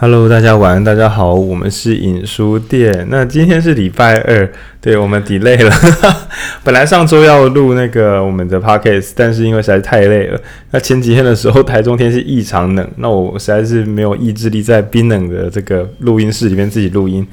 [0.00, 3.04] Hello，大家晚安，大家好，我们是影书店。
[3.10, 4.48] 那今天是礼拜二，
[4.80, 5.74] 对，我们 delay 了。
[6.62, 10.40] 本来上周要录那个我们的 podcast，但是因为实在是太累了。
[10.70, 17.26] 那前几天的时候，台中天气异常冷，那我实在是没有意志力在冰冷的这个录音室里面自己录音。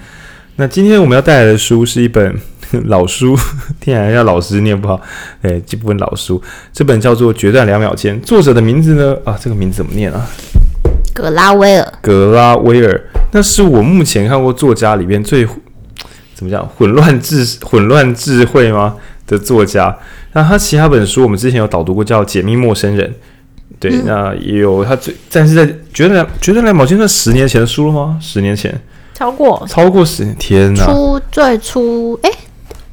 [0.56, 2.36] 那今天我们要带来的书是一本
[2.88, 3.36] 老书，
[3.80, 5.00] 听起来像老师念不好，
[5.44, 6.42] 哎，这部分老书，
[6.74, 9.16] 这本叫做《决断两秒间》，作者的名字呢？
[9.24, 10.28] 啊，这个名字怎么念啊？
[11.16, 13.02] 格拉威尔，格拉威尔，
[13.32, 15.48] 那是我目前看过作家里面最
[16.36, 19.98] 怎么讲混乱智混乱智慧吗的作家？
[20.34, 23.10] 那他其他本书我们之前有导读过，叫《解密陌生人》，
[23.80, 28.20] 对，嗯、那也有他最，但是在绝对绝对两秒间，那十年前的书了吗？
[28.22, 28.78] 十年前，
[29.14, 30.84] 超过超过十年，天哪！
[30.84, 32.30] 出最初，哎，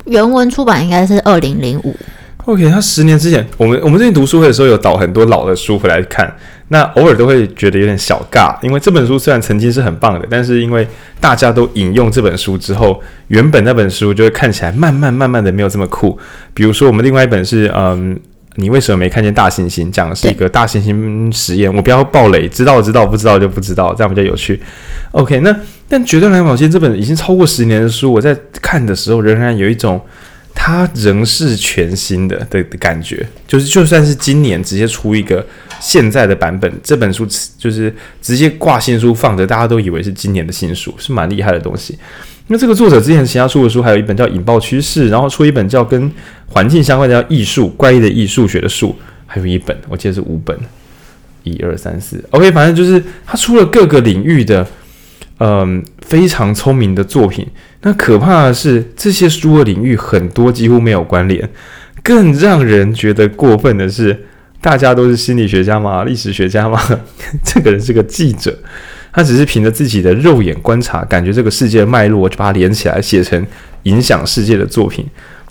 [0.05, 1.97] 原文出版应该是二零零五。
[2.45, 6.35] OK，他十年之前，我们我们最近读书会的时候有导很多老的书回来看。
[6.69, 10.89] 那偶尔都会觉得有点小尬，因为这本书虽然曾经是很棒的，但是因为
[11.21, 16.19] 大家都引用这本书之后，原本那本书就会看起来慢慢慢慢的没有这么酷。
[16.55, 18.19] 比如说，我们另外一本是嗯，
[18.57, 19.91] 你为什么没看见大猩猩？
[19.91, 21.73] 讲的是一个大猩猩实验。
[21.73, 24.59] 我不要爆雷，知道知道，不知道就不知道，这样比较有趣。
[25.11, 25.55] OK，那
[25.89, 30.01] 但绝断两秒间这本已经超过十年的书，我在看的时候仍然有一种
[30.55, 35.45] 它仍是全新的的的感觉，就是就算是今年直接出一个。
[35.81, 37.27] 现在的版本这本书
[37.59, 41.99] 就是直接挂新书放着，大家都以为是今年的新书，是蛮厉害的东西。
[42.47, 46.09] 那这个作者之前其他出的书还有一本叫《引爆趋势》，然后出一本叫跟
[46.47, 48.91] 环境相关的叫《艺术怪异的艺术学的术》，
[49.27, 50.57] 还有一本我记得是五本，
[51.43, 54.65] 一二三四，OK，反正就是他出了各个领域的
[55.39, 57.47] 嗯非常聪明的作品。
[57.83, 61.49] 那可怕的是这些书的领域很多几乎没有关联，
[62.03, 64.27] 更让人觉得过分的是。
[64.61, 66.05] 大家都是心理学家吗？
[66.05, 66.81] 历史学家吗？
[67.43, 68.57] 这个人是个记者，
[69.13, 73.45] 他只是凭着自己的肉眼观察，感觉这个世界的脉络，就把它连起来，写成
[73.83, 75.05] 影响世界的作品。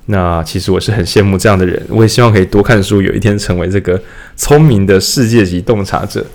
[0.05, 4.01] 那其实我是很羡慕这样的人，我也希望可以多看书，有一天成为这个
[4.37, 6.25] 聪明的世界级洞察者。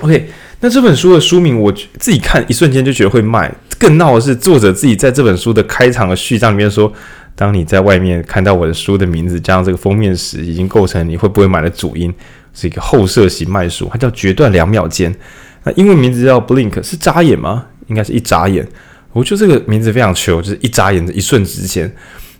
[0.00, 0.30] OK，
[0.60, 3.52] 那这本书的书名，我自己看一瞬间就觉得会卖。
[3.78, 6.92] 更闹的是，作者自己在这本书的开场的序章里面说。
[7.38, 12.12] 当你在外面看到我的书的名字加上这个封面时，已经构成你会不会买的主因，
[12.52, 15.14] 是一个后设型卖书，它叫决断两秒间。
[15.62, 17.66] 那英文名字叫 Blink，是眨眼吗？
[17.86, 18.66] 应该是一眨眼。
[19.12, 21.88] 我觉得这个名字非常球，就是一眨眼的一瞬之间。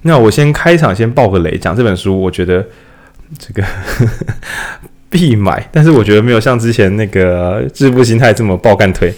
[0.03, 2.67] 那我先开场先爆个雷，讲这本书，我觉得
[3.39, 3.65] 这个
[5.10, 9.12] 必买，但是我觉得没有像之前那个致富心态这么爆干推，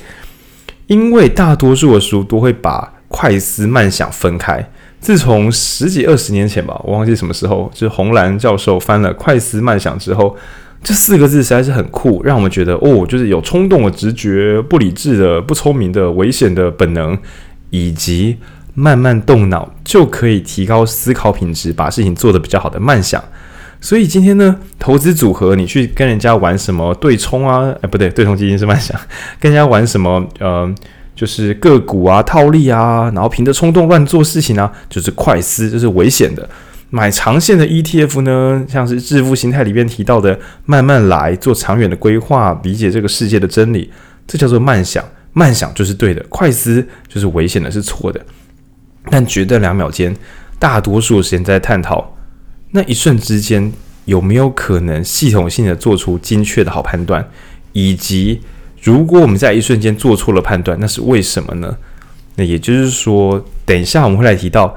[0.87, 4.71] 因为大多数的书都会把快思慢想分开。
[5.01, 10.37] 自从十几二十年前吧，我忘记什么时候，就是红兰教授翻了《快思慢想》之后，
[10.85, 17.19] 这四个字实在是很酷，让我们觉得哦，就是有冲动的直觉、不理智的、不聪明的、危险的本能，
[17.71, 18.37] 以及
[18.75, 23.25] 慢慢动脑就可以提高思考品质、把事情做得比较好的慢想。
[23.81, 27.75] 所以今天呢，投资组合你去跟人家玩什么对冲啊？
[27.81, 28.99] 哎，不对，对冲基金是慢想，
[29.41, 30.27] 跟人家玩什么？
[30.39, 30.75] 呃。
[31.17, 36.49] 就是个股啊，套利啊，然后凭着冲动乱做事情啊，就是快思，就是危险的。
[36.89, 43.91] 买长线的 ETF 呢，像是致富心态里面提到的，慢慢来，做长远的规划，理解这个世界的真理，
[44.27, 45.05] 这叫做慢想。
[45.35, 48.19] 慢想就是对的，快思就是危险的，是错的。
[49.11, 50.17] 但绝断两秒间，
[50.59, 52.17] 大多数时间在探讨
[52.73, 53.73] 那一瞬之间
[54.05, 57.29] 有没有可能系统性的做出精确的好判断，
[57.73, 58.41] 以及。
[58.83, 61.77] 如果我们在一瞬间做错了判断，那是为什么呢？
[62.37, 64.75] 那也就是说，等一下我们会来提到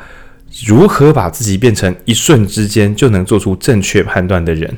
[0.65, 4.69] 如何把自己变成一瞬之间就能做出正确判断的人，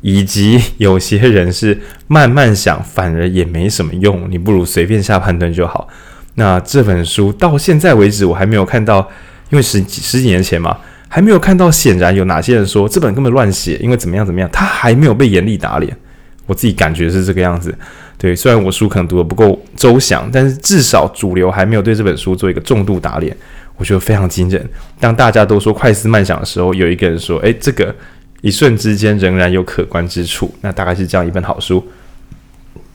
[0.00, 5.86] 以及有些人是慢慢想，反而也没什么用，你不如随便下判断就好。
[6.34, 9.08] 那这本书到现在为止，我还没有看到，
[9.50, 10.76] 因为十几十几年前嘛，
[11.14, 15.96] 还没有看到显然有哪些人说这本根本乱写，因为怎么样怎么样，他还没有被严厉打脸。
[16.44, 17.72] 我自己感觉是这个样子。
[18.18, 23.36] 对，虽然我书可能读得不够周详，但是至少主流还没有对这本书做一个重度打脸，
[23.76, 24.68] 我觉得非常惊人。
[24.98, 27.94] 当大家都说快思慢想的时候，有一个人说：“诶，这个
[28.40, 31.86] 一瞬之间仍然有可观之处。”那大概是这样一本好书。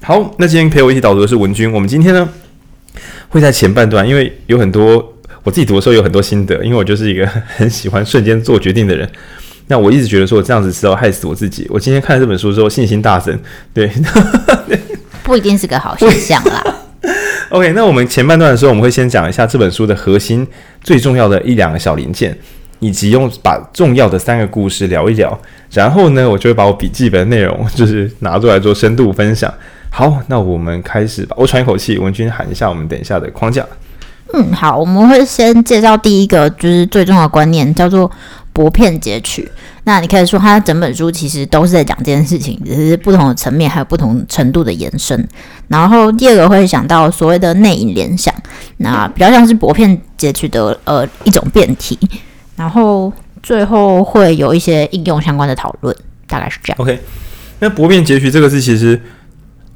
[0.02, 1.72] 好，那今天陪我一起导读的是文君。
[1.72, 2.28] 我们今天呢
[3.30, 7.26] 会在前半段，因为有很多我自己读的时候有很多心得，因为我就是一个
[7.58, 9.10] 很喜欢瞬间做决定的人。
[9.68, 11.68] 那我一直觉得说我这样子是要害死我自己。
[11.70, 13.40] 我今天看了这本书之后，信心大增。
[13.74, 13.92] 对。
[15.22, 16.64] 不一定是个好现象啦。
[17.50, 20.48] OK，那我们前半段的时候，我们会先讲一下这本书的核心、
[20.82, 22.36] 最重要的一两个小零件，
[22.80, 25.40] 以及用把重要的三个故事聊一聊。
[25.72, 29.54] 然后呢，我就会把我笔记本的内容就是拿出来做深度分享。
[29.92, 31.36] 好，那我们开始吧。
[31.38, 33.64] 我喘一口气，文君喊一下我们等一下的框架。
[34.34, 38.10] 嗯，好，我们会先介绍第一个，就是最重要的观念，叫做
[38.54, 39.50] 薄片截取。
[39.86, 45.28] 那你可以说，它整本书其实都是在讲这件事情，只是不同的层面，还有不同程度的延伸。
[45.68, 48.32] 然后第二个会想到所谓的内隐联想，
[48.78, 51.98] 那比较像是薄片截取的呃一种变体。
[52.56, 53.12] 然后
[53.42, 55.96] 最后会有一些应用相关的讨论，
[56.28, 56.78] 大概是这样。
[56.80, 57.00] OK，
[57.60, 59.02] 那薄片截取这个字其实，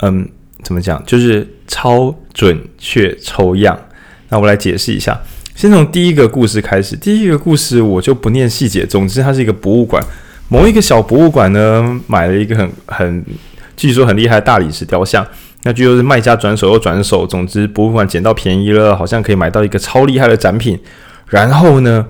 [0.02, 0.30] 嗯，
[0.64, 1.04] 怎么讲？
[1.06, 3.80] 就是超准确抽样。
[4.34, 5.16] 那我来解释一下，
[5.54, 6.96] 先从第一个故事开始。
[6.96, 10.04] 第一个故事我就不念细节，总之它是一个博物馆，
[10.50, 13.24] 某一个小博物馆呢买了一个很很
[13.78, 15.24] 据说很厉害的大理石雕像，
[15.66, 20.80] 那据说是卖家转手又转手，总之博物馆捡到便宜了，好像可以买到一个超厉害的展品。
[21.28, 22.04] 然后呢，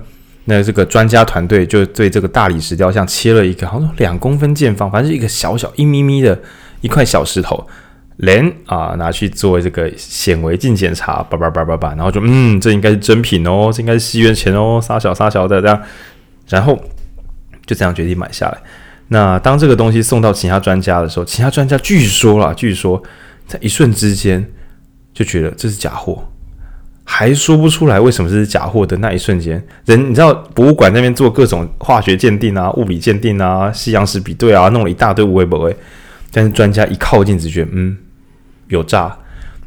[0.46, 6.40] 那这个专家团队就对这个大理石雕像切了一个好像两公分见方，反正是一个小小一咪咪的
[6.80, 7.66] 一块小石头。
[8.18, 15.82] 连啊，拿去做这个显微镜检查，叭叭叭叭叭，然后就嗯，这应该是真品哦，这应该是西元前哦，杀小杀小的这样，
[16.48, 16.78] 然后
[17.66, 18.58] 就这样决定买下来。
[19.08, 23.02] 那当这个东西送到其他专家的时候，其他专家据说啦，据说
[23.48, 24.48] 在一瞬之间
[25.12, 26.24] 就觉得这是假货，
[27.02, 35.68] 还说不出来为什么这是假货的那一瞬间，人你知道博物馆那边做各种化学鉴定啊、物理鉴定啊、西洋史比对啊，弄了一大堆微博，
[36.30, 37.96] 但是专家一靠近，只觉得嗯。
[38.74, 39.16] 有诈，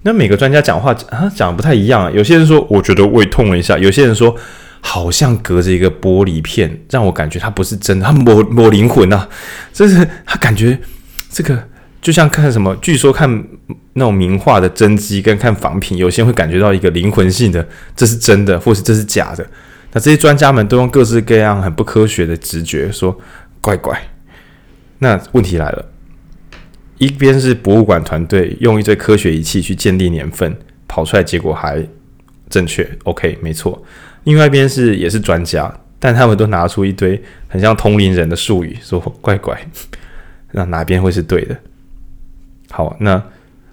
[0.03, 2.11] 那每个专家讲话啊讲的不太一样啊。
[2.11, 4.35] 有些人说我觉得胃痛了一下，有些人说
[4.81, 9.27] 好像隔着一个玻璃片，让我感觉它不是真的，它抹抹灵魂啊。
[9.73, 10.77] 这是他感觉
[11.31, 11.63] 这个
[12.01, 13.43] 就像看什么，据说看
[13.93, 19.45] 那种名画的真迹跟看仿品，有些人会感觉到一个灵魂性的，这是真的，或是这是假的。
[19.93, 23.17] 那这些专家们都用各式各样很不科学的直觉说
[23.61, 23.99] 怪怪。
[24.99, 25.85] 那问题来了。
[26.97, 30.55] 一边是博物馆团队用一堆科学仪器去鉴定年份，
[30.87, 31.85] 跑出来结果还
[32.49, 33.83] 正确，OK，没错。
[34.23, 39.55] 另外一边是也是专家，但他们都拿出一堆很像通灵人的术语，说乖乖，
[40.53, 41.55] 那哪边会是对的？
[42.71, 43.21] 好，那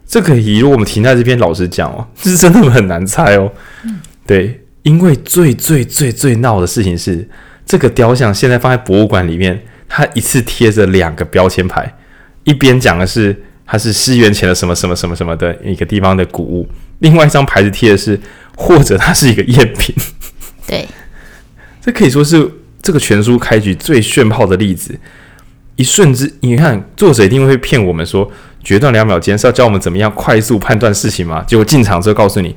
[0.06, 3.50] 这个题如果我们停在这边，老实讲哦， 这是真的很难猜哦。
[3.84, 7.26] 嗯、对，因为最最最最闹的事情是，
[7.64, 11.96] 这个雕像现在放在博物馆里面，它一次贴着两个标签牌。
[12.44, 16.68] 一边讲的是它是西元前的什么什么什么什么的一个地方的古物，
[17.00, 18.18] 另外一张牌子贴的是
[18.56, 19.94] 或者它是一个赝品。
[20.66, 20.86] 对，
[21.80, 22.50] 这可以说是
[22.80, 24.98] 这个全书开局最炫炮的例子。
[25.76, 28.30] 一瞬之，你看作者一定会骗我们说，
[28.62, 31.42] 决断两秒间是要教我们怎么样快速判断事情吗？
[31.48, 32.54] 结果进场之后告诉你，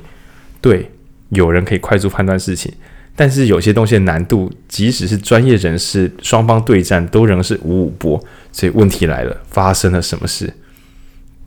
[0.60, 0.88] 对，
[1.30, 2.72] 有人可以快速判断事情。
[3.16, 8.22] 但是有些东西的难度，即使是专业人士双方对战，都仍是五五波。
[8.52, 10.52] 所以问题来了，发生了什么事？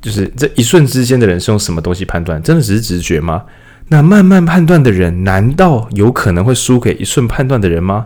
[0.01, 2.42] 就是这一瞬之间的人是用什么东西判断？
[2.42, 3.44] 真的只是直觉吗？
[3.89, 8.06] 那慢慢判断的人，难道有可能会输给一瞬判断的人吗？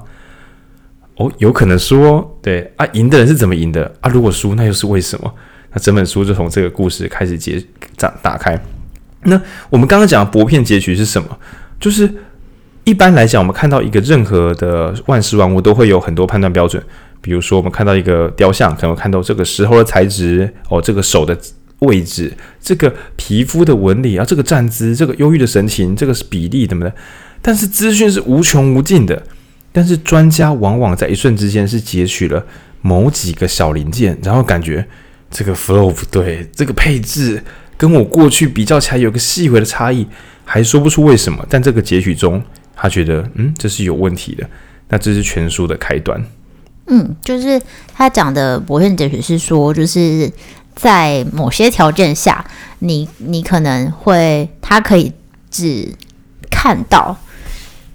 [1.16, 2.28] 哦，有可能输哦。
[2.42, 4.10] 对啊，赢的人是怎么赢的啊？
[4.10, 5.34] 如果输，那又是为什么？
[5.72, 7.64] 那整本书就从这个故事开始结
[7.96, 8.60] 展打开。
[9.24, 9.40] 那
[9.70, 11.38] 我们刚刚讲的薄片截取是什么？
[11.80, 12.14] 就是。
[12.88, 16.80] 一般来讲，我们看到一个任何的万事万物都会有很多判断标准。
[17.26, 21.36] 比如说，我们看到一个雕像，可能看到这个石头的材质，哦，这个手的
[21.80, 22.32] 位置，
[22.62, 26.94] 这个皮肤的纹理啊，这个站姿，这个忧郁的神情，这个是比例怎么的？
[27.42, 29.20] 但是资讯是无穷无尽的。
[29.72, 32.46] 但是专家往往在一瞬之间是截取了
[32.82, 34.88] 某几个小零件，然后感觉
[35.32, 37.44] 这个 flow 不对，这个配置
[37.76, 40.06] 跟我过去比较起来有个细微的差异，
[40.46, 41.44] 还说不出为什么。
[41.50, 42.40] 但这个截取中。
[42.78, 44.46] 他觉得，嗯，这是有问题的。
[44.90, 46.22] 那这是全书的开端。
[46.88, 47.62] 嗯，就是
[47.94, 50.32] 他讲的薄片截取是说，就是
[50.76, 52.46] 在某些条件下，
[52.80, 55.12] 你你可能会，他可以
[55.50, 55.92] 只
[56.52, 57.16] 看到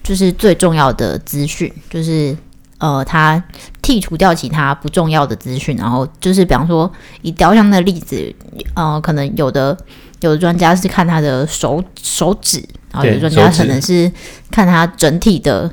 [0.03, 2.37] 就是最重要的资讯，就是
[2.79, 3.43] 呃，他
[3.83, 6.91] 剔除掉其他不重要的资讯，然后就是比方说
[7.23, 8.35] 以雕像的例子，
[8.75, 9.77] 呃，可能有的
[10.21, 12.65] 有的专家是看他的手手指。
[12.93, 14.11] 然后有专家可能是
[14.51, 15.71] 看他整体的，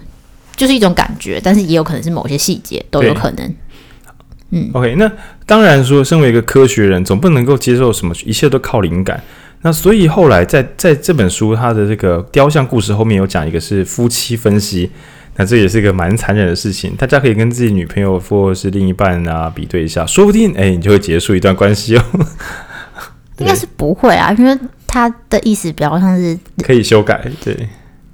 [0.58, 3.56] 就是一种感觉，但是也有可能是某些细节都有可能。
[4.50, 5.10] 嗯，OK，那
[5.46, 9.24] 当然说，身为一个科学人，总不能够接受什么一切都靠灵感。
[9.62, 14.92] 那所以后来在在这本书，它的这个雕像故事后面有讲一个是夫妻分析，
[15.36, 16.94] 那这也是一个蛮残忍的事情。
[16.98, 22.04] 大家可以跟自己女朋友或是另一半啊比对一下，说不定哎，你就会结束一段关系哦。
[23.40, 24.58] 应该是不会啊，因为。
[24.90, 27.68] 他的意思比较像是可以修改，对，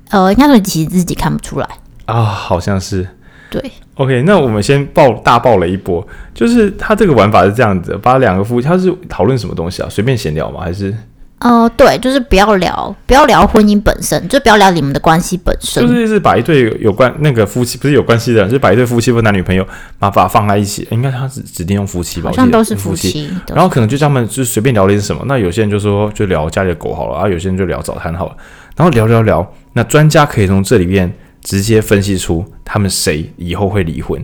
[0.10, 1.70] 呃，应该说其实自己看不出来
[2.06, 3.08] 啊，好像是，
[3.50, 3.62] 对
[3.96, 9.88] ，OK，那我们先爆大爆了一波，就是他这个玩法是这样子，把两个夫妻，他是讨论什么东西啊？
[9.90, 10.62] 随便闲聊吗？
[10.62, 10.94] 还是？
[11.40, 15.86] 哦、呃，对，就是不要聊，不要聊婚姻本身，就不要聊你们的关系本身。
[15.86, 19.68] 就是是把一对有关那个夫妻不是有关系的人，就是把一对夫妻或男女朋友，
[20.00, 20.88] 把把放在一起。
[20.90, 22.30] 应该他指指定用夫妻吧？
[22.30, 23.10] 好像都是夫妻。
[23.10, 25.22] 夫妻然后可能就他们就随便聊点什么。
[25.28, 28.38] 那有些人就说就聊家里的狗好了，啊，有些人就聊早餐好了。
[28.78, 31.12] 然后聊聊聊，那专家可以从这里面
[31.44, 34.24] 直接分析出他们谁以后会离婚。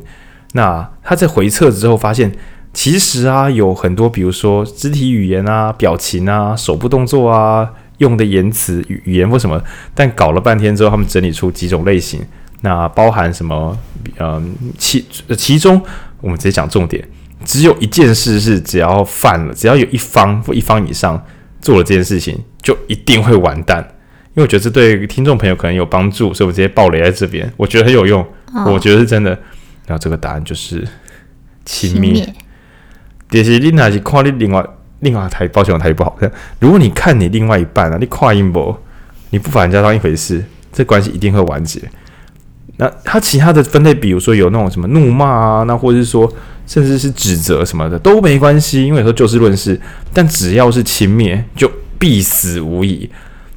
[0.53, 2.31] 那他在回测之后发现。
[2.71, 9.59] 其实啊，有很多，比如说肢体语言啊、表情啊、手部动作啊、用的言辞、语语言或什么，
[9.95, 12.21] 但搞了半天之后，他们整理出几种类型。
[12.61, 13.75] 那包含什么？
[14.19, 15.03] 嗯，其
[15.35, 15.81] 其中
[16.21, 17.03] 我们直接讲重点，
[17.43, 21.19] 只有一件事是，只要犯了，只要有一方或一方以上
[21.59, 23.83] 做了这件事情，就一定会完蛋。
[24.35, 28.21] 因为我觉得这对听众朋友可能有帮助，所以我直接爆雷在这边，我觉得很有用，
[28.53, 29.31] 哦、我觉得是真的。
[29.87, 30.87] 然后这个答案就是
[31.65, 32.27] 轻蔑。
[33.29, 34.63] 就是你那是看你另外
[34.99, 36.31] 另外台，抱歉我台语不好看。
[36.59, 38.79] 如果你看你另外一半啊，你跨音波，
[39.31, 41.81] 你不把人家当一回事，这关系一定会完结。
[42.77, 46.31] 那他其他的分类，比如说有那种什么怒骂啊，那或者是说
[46.65, 49.79] 甚至是指责什么的都没关系，因为说就事论事。
[50.13, 53.09] 但只要是轻蔑，就必死无疑。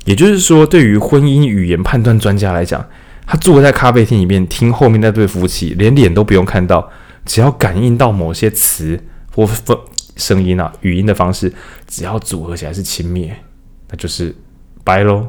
[0.04, 2.84] 也就是说，对于婚姻语言判断专家来讲，
[3.26, 6.88] 他坐在咖啡厅里面听后面那对夫妻，连脸都不用看到，
[7.24, 9.00] 只要感应到某些词。
[9.34, 9.48] 或
[10.14, 11.50] 声音啊，语音的方式，
[11.86, 13.30] 只要组合起来是轻蔑，
[13.88, 14.36] 那就是
[14.84, 15.26] 掰喽。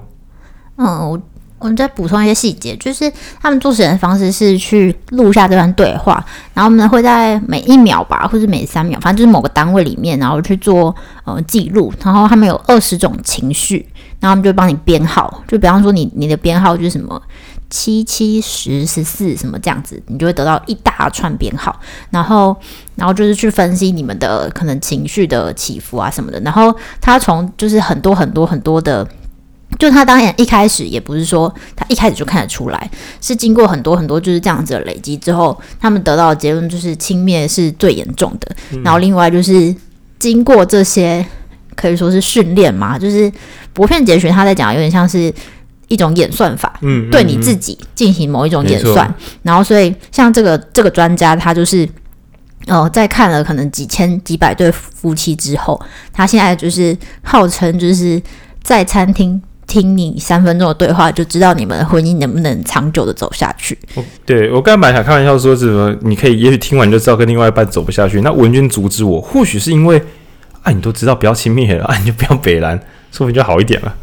[0.75, 1.21] 嗯，我
[1.59, 6.21] 我们再补充一些细节，就是他们做实验的方式是去录下这段对话，
[6.53, 11.93] 然后呢会在每一秒吧，或者每三秒，反正就是某个单位里面，然后去做呃记录。
[12.03, 13.87] 然后他们有二十种情绪，
[14.23, 17.21] 然后他们就帮你编号，就比方说你你的编号就是什么。
[17.69, 21.75] 七七十十四什么这样子，你就会得到一大串编号，
[22.11, 22.55] 然后，
[22.95, 26.39] 然后就是去分析你们的可能情绪的起伏啊什么的。
[26.41, 29.07] 然后他从就是很多很多很多的，
[29.79, 38.55] 就他当然一开始也不是说他一开始就看得出来，是经过很多很多就是这样子的累积之后，他们得到的结论就是轻蔑是最严重的。
[38.73, 39.75] 嗯、然后另外就是
[40.19, 41.25] 经过这些
[41.75, 43.31] 可以说是训练嘛，就是
[43.73, 45.33] 薄片节学他在讲有点像是。
[45.89, 49.13] 一种演算法，嗯，对你自己进行某一种演算，
[49.43, 51.87] 然后所以像这个这个专家，他就是，
[52.65, 55.79] 呃，在看了可能几千几百对夫妻之后，
[56.11, 58.19] 他现在就是号称就是
[58.63, 63.77] 在餐厅听你三分钟的对话，就知道你们的婚姻能不能长久的走下去。
[63.93, 68.21] 我对我刚才本来想开玩笑说什么，你可以也许听完就知道跟另外一半走不下去。
[68.21, 70.01] 那文君阻止我，或许是因为
[70.63, 72.79] 啊，你都知道不要轻蔑了，啊，你就不要北兰，
[73.11, 73.93] 说不定就好一点了。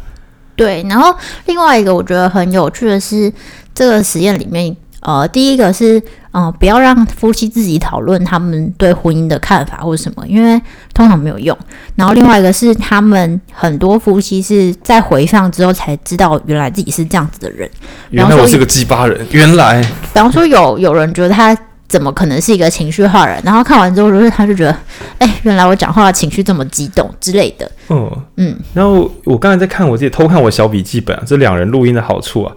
[0.55, 1.15] 对，然后
[1.47, 3.33] 另外一个我觉得很有趣的是，
[3.73, 5.97] 这个实验里面，呃，第一个是，
[6.33, 10.61] 嗯、呃，不要让夫妻自己讨论他们对婚姻的看法或者什么，因为
[10.93, 11.57] 通常没有用。
[11.95, 17.67] 然后另外一个是，他们很多夫妻是在回放之后才知道，原来自己是这样子的人。
[18.11, 19.81] 原来我是个鸡巴人，原来。
[19.81, 21.57] 比方说有有人觉得他。
[21.91, 23.37] 怎么可能是一个情绪化人？
[23.43, 24.77] 然后看完之后，就是他就觉得，
[25.19, 27.69] 哎，原来我讲话的情绪这么激动之类的。
[27.89, 28.57] 嗯嗯。
[28.73, 32.55] 然后我刚才在看我自己偷看我小笔记本啊，这两人录音的好处啊，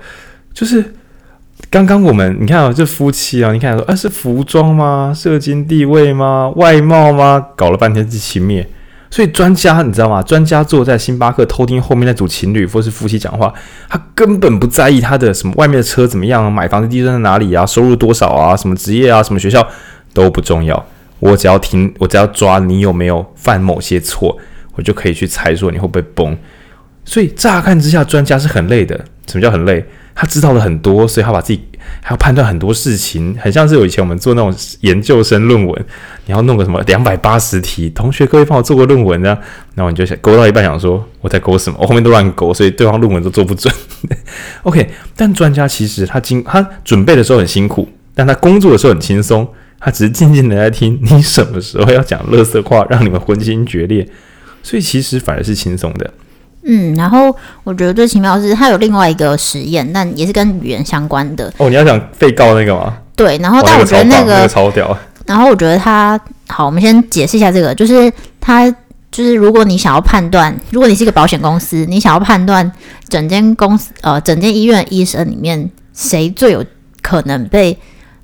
[0.53, 0.95] 就是
[1.69, 5.13] 刚刚我们你看啊，这夫妻啊，你看说，啊是服装吗？
[5.13, 6.53] 社经地位吗？
[6.55, 7.45] 外貌吗？
[7.57, 8.65] 搞了半天是轻蔑。
[9.15, 10.21] 所以专家你知道吗？
[10.25, 13.55] 专家坐在星巴克偷听后面那组情侣或是夫妻讲话，
[13.89, 19.65] 他根本不在意他的什么外面的车怎么样，买房子地段在哪里啊，收入多少啊，什么职业啊，什么学校
[20.13, 20.85] 都不重要。
[21.21, 24.37] 我只要听，我只要抓你有没有犯某些错，
[24.75, 26.37] 我就可以去猜说你会不会崩。
[27.05, 29.05] 所以乍看之下，专家是很累的。
[29.27, 29.85] 什么叫很累？
[30.17, 31.61] 他知道了很多，所以他把自己
[32.01, 35.85] 还要判断很多事情，很像是有以前我们做那种研究生论文，
[36.27, 39.37] 你要弄个什么两百八十题，同学各位帮我做个论文呢？
[39.75, 41.77] 然后你就想勾到一半，想说我在勾什么？
[41.81, 43.75] 我后面都乱勾，所以对方论文都做不准。
[44.63, 49.49] OK，但专家其实他经他准备的时候很辛苦，但他工作的时候很轻松，
[49.81, 54.09] 他只是静静的在听你什么时候要讲垃圾话，让你们婚心决裂，
[54.63, 56.09] 所以其实反而是轻松的。
[56.67, 61.53] 嗯，然后我觉得最奇妙的是，它有另外一个实验，但也是跟语言相关的。
[61.59, 62.97] 哦，你要讲被告那个吗？
[63.15, 64.97] 对，然后但我觉得那个，那个超屌。
[65.27, 66.19] 然后我觉得他
[66.49, 68.71] 好，我们先解释一下这个，就是他
[69.11, 72.73] 就是如果你想要判断，如果你是一个保险公司，你想要判断
[73.09, 76.65] 整间公司呃整间医院医生里面谁最有
[77.03, 77.79] 可能被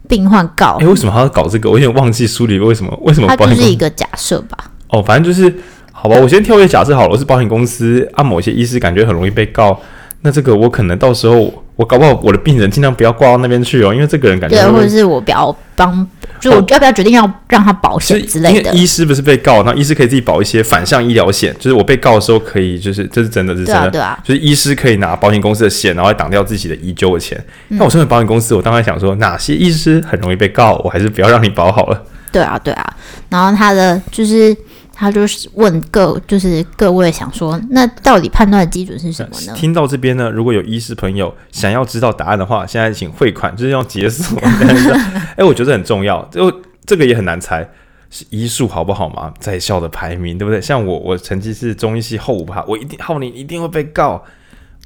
[0.09, 0.79] 病患告？
[0.81, 1.69] 哎，为什么他要搞这个？
[1.71, 3.29] 我有点忘记书里为什么为什么？
[3.29, 4.57] 它就是一个假设吧。
[4.89, 5.55] 哦，反正就是。
[6.03, 9.79] 好吧，我先跳跃假设好了，我是保险公司，啊，某些医师感觉很容易被告，
[10.23, 16.07] 那这个我可能到时候我我搞不好我的病人尽量不要挂到那边去哦，因为这个人感觉对，或者是我不要帮，
[16.41, 18.73] 就我要不要决定要让他保险之类的。
[18.73, 27.39] 医师不是被告，那医师可以自己保一些反向医疗险，就是我被告的时候可以，就是这是真的，是真的，对啊，就是医师可以拿保险公司的险，然后来挡掉自己的医纠的钱。
[27.69, 32.03] 那、嗯、我身为保险公司，我当然想说，哪些医师很容易被告，我还是不要让你保好了。
[32.33, 32.97] 对啊，对啊，
[33.29, 34.57] 然后他的就是。
[35.01, 39.55] 他就是问各，就是各位想说，那到底判断的基准是什么呢？
[39.57, 44.39] 听到这边呢，如果有医师朋友想要知道答案的话，现在请汇款，就是要解锁。
[44.45, 46.53] 哎、欸，我觉得很重要，就
[46.85, 47.67] 这个也很难猜，
[48.11, 49.33] 是医术好不好嘛？
[49.39, 50.61] 在校的排名对不对？
[50.61, 54.23] 像我，我成绩是中医系后五趴，我一定浩宁一定会被告。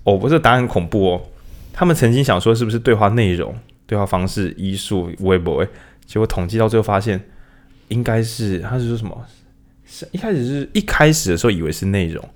[0.04, 1.21] 哦，不是答案很恐怖哦。
[1.73, 3.52] 他们曾经想说是不是对话内容、
[3.85, 5.66] 对话方式、医术、微博，
[6.06, 7.21] 结果统计到最后发现，
[7.88, 9.21] 应该是他是说什么？
[10.13, 12.29] 一开始是一开始的时候以为是内容，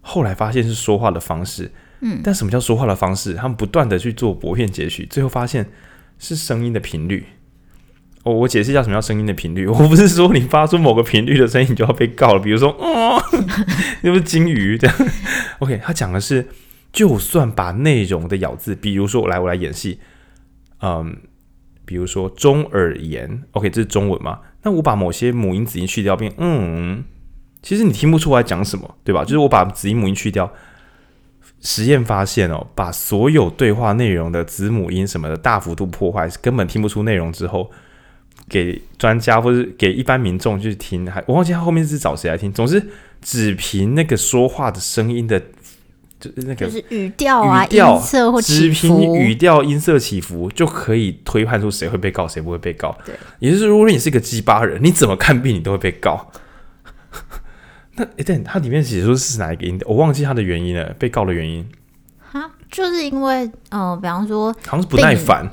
[0.00, 1.70] 后来发现是说话的方式。
[2.00, 3.34] 嗯，但什么叫说话的方式？
[3.34, 5.66] 他们不断的去做薄片截取，最后发现
[6.18, 7.24] 是声音的频率。
[8.22, 9.64] 哦，我解释一下什么叫声音的频率。
[9.68, 13.22] 我不是说你发出某个频率的声音你就要被告了，比如说，哦，
[14.02, 14.96] 又不是金鱼这样。
[15.60, 16.48] OK，他讲的是，
[16.92, 20.00] 就算把内容的咬字，比如说我来我来演戏，
[20.82, 21.16] 嗯，
[21.86, 24.40] 比如说中耳炎，OK，这是中文吗？
[24.66, 27.04] 那我把某些母音子音去掉，变嗯，
[27.62, 29.22] 其实你听不出来讲什么，对吧？
[29.24, 30.52] 就是我把子音母音去掉，
[31.60, 37.70] 实验发现哦，把所有对话内容的子母音什么的大幅度破坏，根本听不出内容之后，
[38.48, 42.84] 给专家或者给一般民众去听，还我忘记他后面是找谁来听，总之
[43.22, 45.40] 只凭那个说话的声音的。
[46.26, 52.96] 就是那个就是语调啊，音色或起伏，只凭语调、音色起伏就可以推判出谁会被告，谁不会被告。
[53.04, 56.30] 对，也就是如果你是一个鸡巴人，你怎么看病你都会被告。
[57.94, 59.80] 那哎，对，它里面写说是哪一个音？
[59.86, 61.66] 我忘记它的原因了，被告的原因。
[62.18, 65.48] 哈，就是因为呃，比方说，好像是不耐烦。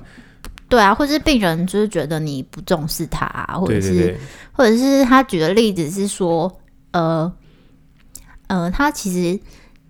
[0.67, 4.17] 对啊，或者是病人就是觉得你不重视他，啊或者是，对对对，
[4.51, 6.59] 或者是他举的例子是说，
[6.91, 7.31] 呃
[8.47, 9.39] 呃，他其实。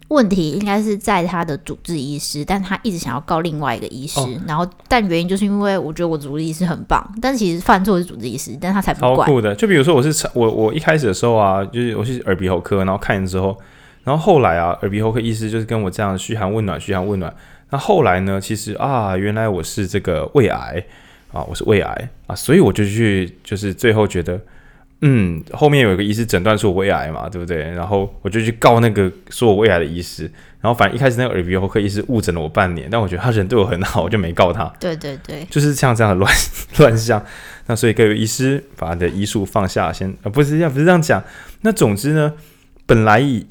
[0.09, 9.27] 问题应该是在他的主治医师，但他一直想要告另外一个医师，哦、然后但原因就是因为我觉得我主治医师很棒，但其实犯错是主治医师，但他才不管。
[9.27, 13.57] 超酷的，就比如说我是我我一开始的时候啊，就是我是耳鼻喉科，然后看了之后，
[14.03, 17.33] 然后后来啊，耳鼻喉科医师就是跟我这样嘘寒问暖，嘘寒问暖。
[17.71, 20.83] 那后来呢，其实啊，原来我是这个胃癌
[21.31, 24.39] 啊，我是胃癌啊，所以我就去就是最后觉得。
[25.05, 27.57] 嗯，后面有一个医师诊断出我胃癌嘛，对不对？
[27.57, 30.31] 然后我就去告那个说我胃癌的医师。
[30.61, 34.63] 然后反正一开始那个耳鼻喉科医师误诊了我半年，但我觉得他人对我很好，我就没告他。
[34.79, 36.33] 对对对，就是像这样的乱
[36.79, 37.21] 乱象。
[37.67, 41.21] 那所以各位医师把你的医术放下，先啊不是这样，不是这样讲。
[41.61, 42.33] 那总之呢，
[42.85, 43.45] 本来以。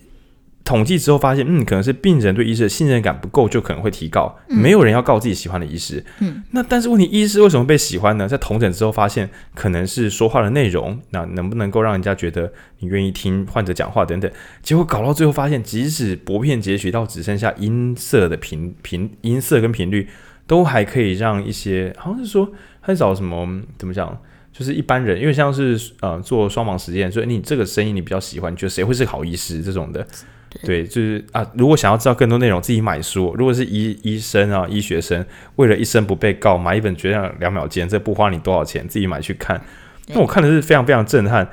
[0.64, 4.32] 统计之后发现，嗯，可能是病人对医师的信任感不够，就可能会提高。
[4.48, 6.04] 嗯、没有人要告自己喜欢的医师。
[6.20, 8.28] 嗯，那但是问题，医师为什么被喜欢呢？
[8.28, 14.30] 在统诊之后发现，可能是说话的内容，那能不能够让人家觉得你愿意听患者讲话等等。
[14.62, 20.08] 结果搞到最后发现，即使薄片截取到只剩下音色的频频音色跟频率，
[20.46, 22.48] 都还可以让一些好像是说
[22.80, 24.16] 很少什么怎么讲，
[24.52, 30.06] 就是一般人，因为像是呃做双盲实验，所以你这个声音你比较喜欢，你觉得谁会是好医师这种的。
[30.64, 33.34] 对，就是啊，如果想要知道更多内容，自己买书。
[33.38, 35.24] 如果是医医生啊，医学生，
[35.56, 39.60] 为了一生不被告，买一本《决断两秒间》，这不花你多少钱，自己买去看。
[40.08, 41.48] 那我看的是非常非常震撼。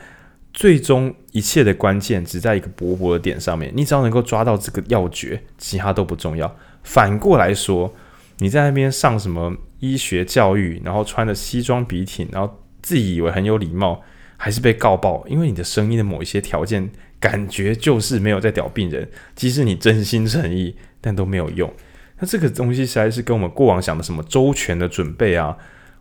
[0.53, 6.53] 最终一切的关键只在一个薄薄的点上面，你只要能够抓到这个要诀，其他都不重要。
[6.83, 7.93] 反过来说，
[8.39, 14.01] 你在那边上什么医学教育，然后穿着西装笔挺，然后自己以为很有礼貌，
[14.37, 16.89] 还是被告爆，因为你的声音的某一些条件。
[17.19, 21.71] 感觉就是没有在屌病人，即使你真心诚意，但都没有用。
[22.19, 25.57] 那这个东西实在是跟我们过往想的什么周全的准备啊，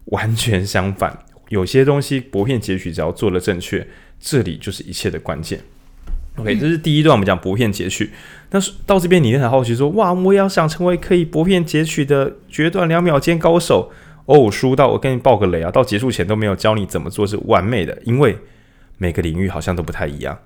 [0.06, 1.16] 完全相反。
[1.48, 3.86] 有些东西薄片截取，只要做的正确，
[4.20, 5.60] 这里就是一切的关键。
[6.36, 8.10] OK，这是第一段，我们讲薄片截取。
[8.48, 13.90] 但是到这边，你很好奇说，哇，我也要想成为可以薄片截取的决断两秒间高手
[14.26, 14.50] 哦。
[14.50, 18.36] 输到我跟你爆个雷啊，到结束前都没有教你怎么做是完美的，因为
[18.98, 20.38] 每个领域好像都不太一样。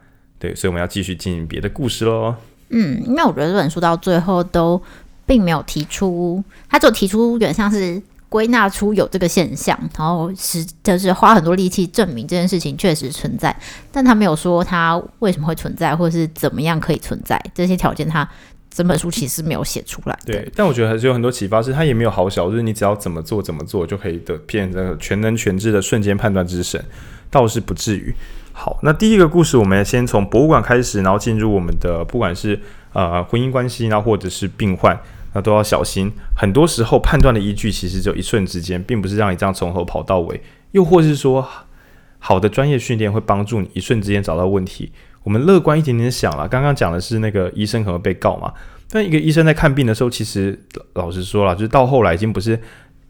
[0.43, 2.35] 对，所以我们要继续进行别的故事喽。
[2.71, 4.83] 嗯，因为我觉得这本书到最后都
[5.25, 13.57] 并没有提出，他就提出有点像是归纳出有这个现象，然后是就是花很多力气证明这件事情确实存在，
[13.93, 18.29] 但他没有说他为什么会存在，或者是怎么样可以存在这些条件，他
[18.69, 20.19] 整本书其实没有写出来。
[20.27, 26.85] 对，但我觉得还是有很多启发，是他也没有好小，就是你只要怎么做怎么做就可以得，变成全能全知的瞬间判断之神，
[27.31, 28.13] 倒是不至于。
[28.53, 32.61] 好，那第一个故事，我们先从博物馆开始，然后进入我们的不管是
[32.93, 34.99] 呃婚姻关系，然后或者是病患。
[35.35, 36.13] 那都要小心。
[36.37, 40.39] 很多时候判断的依据其实只有一瞬之间，并不是让你这样从头跑到尾。
[40.73, 41.49] 又或是说，
[42.19, 44.93] 好的专业训练会帮助你一瞬之间找到问题。
[45.23, 48.53] 我们乐观一点点想了，刚刚讲的是那个医生可能被告嘛？
[48.91, 50.63] 但一个医生在看病的时候，其实
[50.93, 52.61] 老实说了，就是到后来已经不是。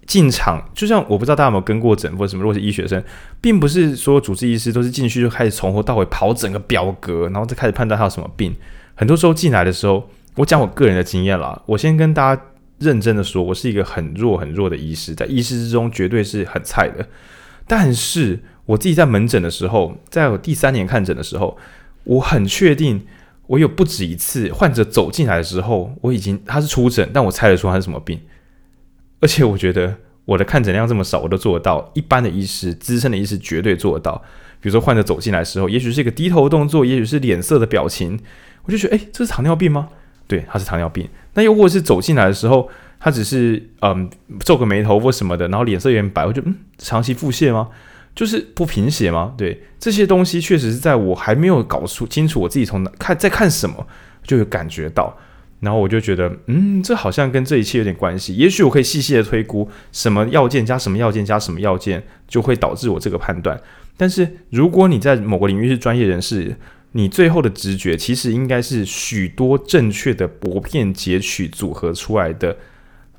[0.06, 3.02] 进场就像我不知道大家有没有跟过诊或者什么，如果是医学生，
[3.40, 8.54] 并不是说主治医师都是进去就开始从头到尾跑整个表格，然后再开始判断他有什么病。
[8.94, 12.42] 很多时候进来的时候，我讲我个人的经验啦，我先跟大家
[12.78, 17.06] 认真的说，我是一个很弱很弱的医师，在医师之中绝对是很菜的。
[17.66, 21.56] 但是我自己在门诊的时候，在我第三年看诊的时候，
[22.04, 23.06] 我很确定
[23.46, 28.20] 我有不止一次患者走进来的时候，我已经他是初诊，但我猜得出他是什么病。
[29.22, 31.90] 而且我觉得我的看诊量这么少，我都做得到。
[31.94, 34.20] 一般的医师、资深的医师绝对做得到。
[34.60, 38.20] 比如说患者走进来的时候，也许是一个低头动作，也许是脸色的表情，
[38.64, 39.88] 我就觉得，诶，这是糖尿病吗？
[40.26, 41.08] 对，他是糖尿病。
[41.34, 42.68] 那又或者是走进来的时候，
[43.00, 47.68] 他只是嗯皱个眉头或什么的，然后脸色有点白，我就嗯长期腹泻吗？
[48.14, 49.34] 就是不贫血吗？
[49.38, 53.86] 对，这些东西确实是在我还没有搞出清楚我自己从哪看在看什么，
[54.22, 55.16] 就有感觉到。
[55.62, 58.34] 然后我就觉得，嗯，这好像跟这一切有点关系。
[58.34, 63.58] 也许我可以细细的推估，什么要件加什么要件加什么要件，就会导致我这个判断。
[63.96, 66.56] 但是如果你在某个领域是专业人士，
[66.90, 72.56] 你最后的直觉其实应该是许多正确的薄片截取组合出来的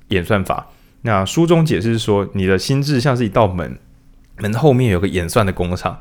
[0.10, 0.68] 演算法。
[1.04, 3.78] 那书中解释说，你的心智像是一道门，
[4.40, 5.98] 门后面有个演算的工厂，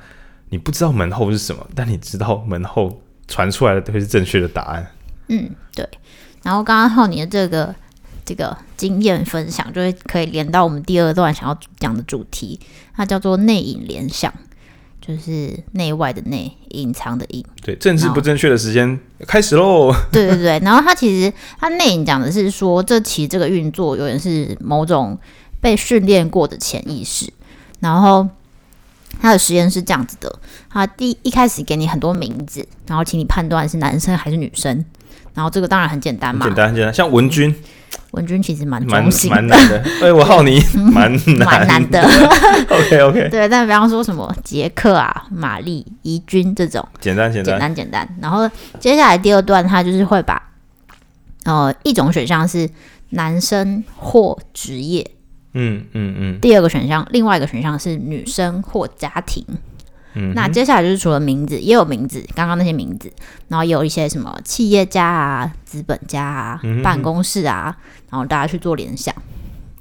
[0.49, 4.87] 你不知道门后是什么，但你知道门后传出来的都是正确的答案。
[5.29, 5.89] 嗯，对。
[6.43, 7.75] 然后刚刚浩你的这个
[8.25, 12.59] 这个经验分享，就会可以连到我们第二段想要讲的主题，
[12.95, 14.33] 它叫做内隐联想，
[15.01, 17.45] 就是内外的内，隐藏的隐。
[17.63, 19.95] 对，政治不正确的时间开始喽。
[20.11, 25.19] 对对对，然后它其实它内隐讲的是说，这其实这个运作有点是某种
[25.61, 27.33] 被训练过的潜意识。
[27.81, 28.29] 然后
[29.21, 30.39] 它的实验是这样子的，
[30.71, 34.85] 它第一开始给你很多名字，然后请你判断是男生还是女生。
[35.35, 37.55] 然后这个当然很简单嘛，简单很简单，像文君，
[38.13, 40.61] 文君其实蛮蛮蛮难的，哎，我浩尼
[40.93, 41.39] 蛮难。
[41.39, 42.03] 蛮难的，
[42.69, 47.53] OK OK，对，但比方说什么杰克啊、玛丽、怡君这种，简单简单。
[47.53, 48.17] 简单简单。
[48.21, 50.41] 然后接下来第二段，他就是会把，
[51.45, 52.69] 呃，一种选项是
[53.11, 55.11] 男生或职业，
[55.55, 59.45] 嗯嗯嗯，第二个选项，另外一个选项是女生或家庭。
[60.15, 63.11] 嗯，那接下来就是除了名字，也有名字，刚刚那些名字，
[63.49, 67.75] 然后也有一些什么企业家啊、资本家啊、嗯、办公室啊，
[68.11, 69.15] 然后大家去做联想。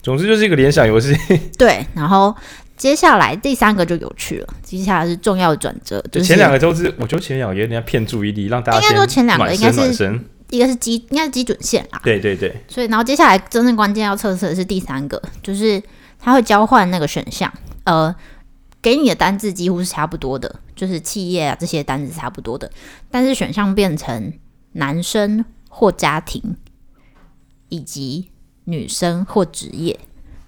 [0.01, 1.15] 总之就是一个联想游戏。
[1.59, 2.35] 对，然后
[2.75, 6.03] 接下来第三个就有趣了，接下来是重要的转折。
[6.11, 9.81] 就是、前两个都是，我觉得前两个有点骗注意力，让大家应该说前两个应该是
[10.49, 12.01] 一个是基，应该是基准线啦。
[12.03, 12.55] 对对对。
[12.67, 15.81] 所以，然后接下来真正关键要测试的是第三个，就是
[16.19, 17.51] 它会交换那个选项，
[17.83, 18.15] 呃。
[18.81, 22.71] 给你的单字几乎是差不多的，就是企业啊这些单字是差不多的，
[23.09, 24.33] 但是选项变成
[24.73, 26.55] 男生或家庭，
[27.69, 28.29] 以及
[28.65, 29.99] 女生或职业。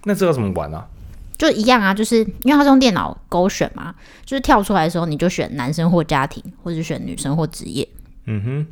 [0.04, 0.88] 那这要怎么玩呢、啊？
[1.36, 3.94] 就一样啊，就是因为它是用电脑勾选嘛，
[4.24, 7.86] 就是跳出来的时候你就选男生或家庭，或者选女生或职业。
[8.26, 8.66] 嗯哼，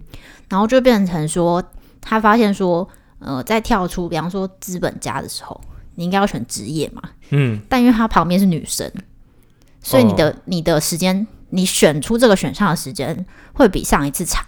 [0.48, 1.62] 然后就变成说，
[2.00, 5.60] 他发现说，呃，在跳出比方说资本家的时候，
[5.96, 7.02] 你应该要选职业嘛。
[7.30, 8.90] 嗯，但因为他旁边是女生。
[9.82, 14.44] 所以你的、哦、你的时间，你选出这个选项的时间会比上一次长。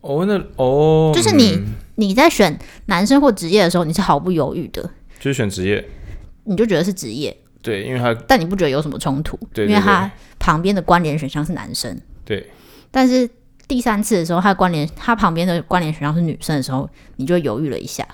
[0.00, 2.56] 哦，那哦，就是你、嗯、你在选
[2.86, 4.82] 男生或职业的时候，你是毫不犹豫的，
[5.18, 5.84] 就是选职业，
[6.44, 7.36] 你就觉得是职业。
[7.60, 9.36] 对，因为他，但你不觉得有什么冲突？
[9.52, 12.00] 对，因为他旁边的关联选项是男生。
[12.24, 12.48] 对。
[12.92, 13.28] 但是
[13.66, 18.06] 第三次的时候，他的关联，他旁边的关联选项是女生的时候，你就犹豫了一下。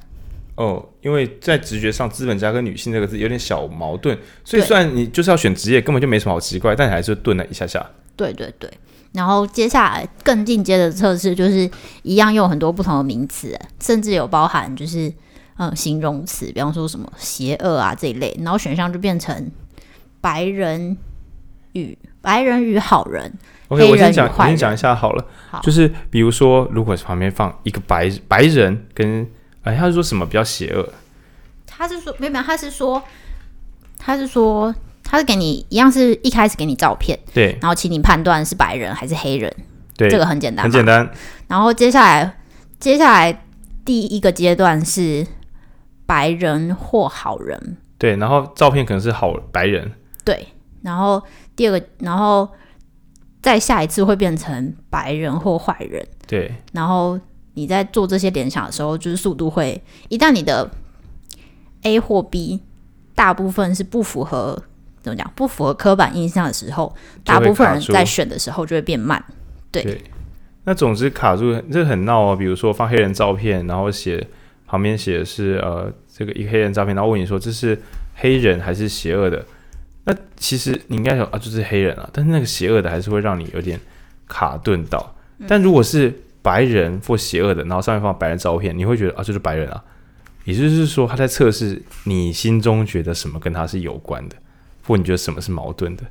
[0.56, 7.84] 哦，因为在直觉上，资本家跟女性这个字有点小矛盾，所以虽然你就是要选职业，根本就没什么好奇怪，但你还是顿了一下下。
[8.14, 8.70] 对对对，
[9.12, 11.68] 然后接下来更进阶的测试就是
[12.02, 15.10] 一样用很多不同的名词，甚至有包含就是
[15.56, 19.50] 嗯形容词，比方说什么邪恶啊这一类，然后选项就变成
[20.20, 20.96] 白人
[21.72, 23.32] 与白人与好人。
[23.68, 29.26] OK，我先讲，我先讲一下好了，好，就是比如说，如果旁边放一个白白人跟
[29.62, 30.92] 哎，他是说什么比较邪恶？
[31.66, 33.02] 他是说没有没有，他是说，
[33.98, 39.52] 他是说，他是给你一样，是一开始给你照片，对，然后请你判断是白人还是黑人，
[39.96, 41.08] 对，这个很简单，很简单。
[41.48, 42.38] 然后接下来，
[42.78, 43.44] 接下来
[43.84, 45.26] 第一个阶段是
[46.06, 49.92] 白人或好人，对，然后照片可能是好白人，
[50.24, 50.48] 对，
[50.82, 51.22] 然后
[51.56, 52.48] 第二个，然后
[53.40, 57.18] 再下一次会变成白人或坏人，对，然后。
[57.54, 60.70] 你在做这些联想的时候，就是速度会一旦你的
[61.82, 62.60] A 或 B
[63.14, 64.62] 大部分是不符合
[65.02, 69.22] 怎么讲不符合刻板印象的时候，大部分人在选的时候就会变慢。
[69.70, 70.00] 对，对，
[70.64, 72.36] 那总之卡住这很闹哦。
[72.36, 74.26] 比如说放黑人照片，然后写
[74.66, 77.80] 旁边写的是呃这个一个黑人照片，然后问你说这是
[78.14, 79.44] 黑人还是邪恶的？
[80.04, 83.78] 那其实你应该说啊就是黑人啊，但是那个邪恶的还是会让你有点
[84.26, 85.14] 卡顿到。
[85.48, 89.82] 但如果是白人或邪恶的，然后上面放白人照片，你会觉得啊就是白人啊。
[90.44, 94.34] 也就是说他在测试你心中觉得什么跟他是有关的，
[94.84, 96.02] 或你觉得什么是矛盾的。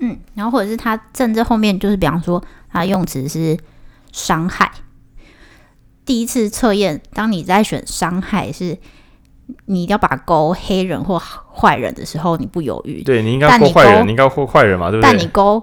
[0.00, 3.56] 嗯，然后或者是他甚至后面就是比方说他用词是
[4.10, 4.68] 伤害。
[6.04, 8.76] 第一次测验，当你在选伤害是，
[9.66, 13.04] 你一定要把勾黑人或坏人的时候，你不犹豫。
[13.04, 15.08] 对，你应该勾坏人，你，你应该勾坏人嘛，对不对？
[15.08, 15.62] 但你勾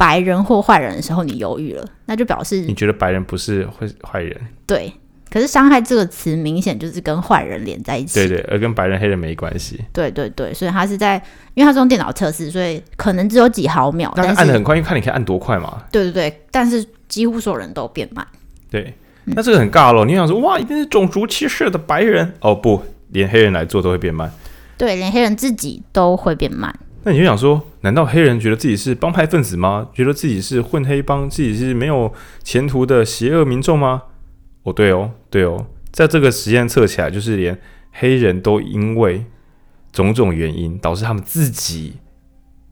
[0.00, 4.34] 白人或坏人的时候，你犹豫了，那就表示你觉得白人不是会坏人。
[4.66, 4.90] 对。
[5.32, 9.78] 可是“伤害”这个词明显就是跟坏人连在一起，对对，而跟白人、黑人没关系。
[9.92, 11.14] 对对对，所以他是在，
[11.54, 14.12] 因为他是用电脑测试，所以可能只有几毫秒。
[14.16, 15.84] 但是按的很快，因为看你可以按多快嘛。
[15.92, 18.26] 对对对，但是几乎所有人都变慢。
[18.68, 18.92] 对，
[19.26, 20.04] 那这个很尬咯。
[20.04, 22.32] 你想说，哇，一定是种族歧视的白人？
[22.40, 24.32] 哦不，连黑人来做都会变慢。
[24.76, 26.74] 对，连黑人自己都会变慢。
[27.04, 29.88] 那你就想说，难道黑人觉得自己是帮派分子吗？
[29.94, 32.12] 觉得自己是混黑帮，自己是没有
[32.42, 34.02] 前途的邪恶民众吗？
[34.64, 37.58] 哦，对哦，对哦，在这个实验测起来，就是连
[37.92, 39.24] 黑人都因为
[39.92, 41.94] 种种原因导致他们自己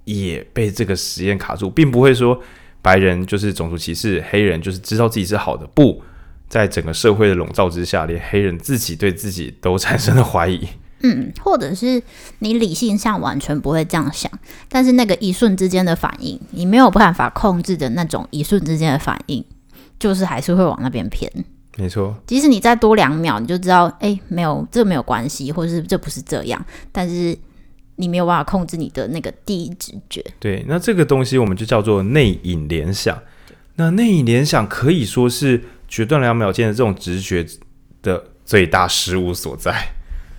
[0.04, 2.40] 也被这个实验卡住，并不会说
[2.82, 5.66] 白人就是种族歧视，黑人就是知道自己是好的。
[5.68, 6.02] 不，
[6.48, 10.68] 在整个社会的笼罩之下，连黑人自己对自己都产生了怀疑。
[11.02, 12.02] 嗯，或者是
[12.40, 14.30] 你理性上完全不会这样想，
[14.68, 19.44] 但是那个一瞬之间的反应，你没有办法控制的那种一瞬之间的反应，
[19.98, 21.30] 就是还是会往那边偏。
[21.76, 27.38] 没错，即使你再多两秒，你就知道，哎，没有，这没有关系，或者是这不是这样，但是
[27.94, 30.24] 你没有办法控制你的那个第一直觉。
[30.40, 33.16] 对，那这个东西我们就叫做内隐联想。
[33.76, 37.46] 那内隐联想可以说是决断两秒间的这种直觉
[38.02, 39.72] 的最大失误所在。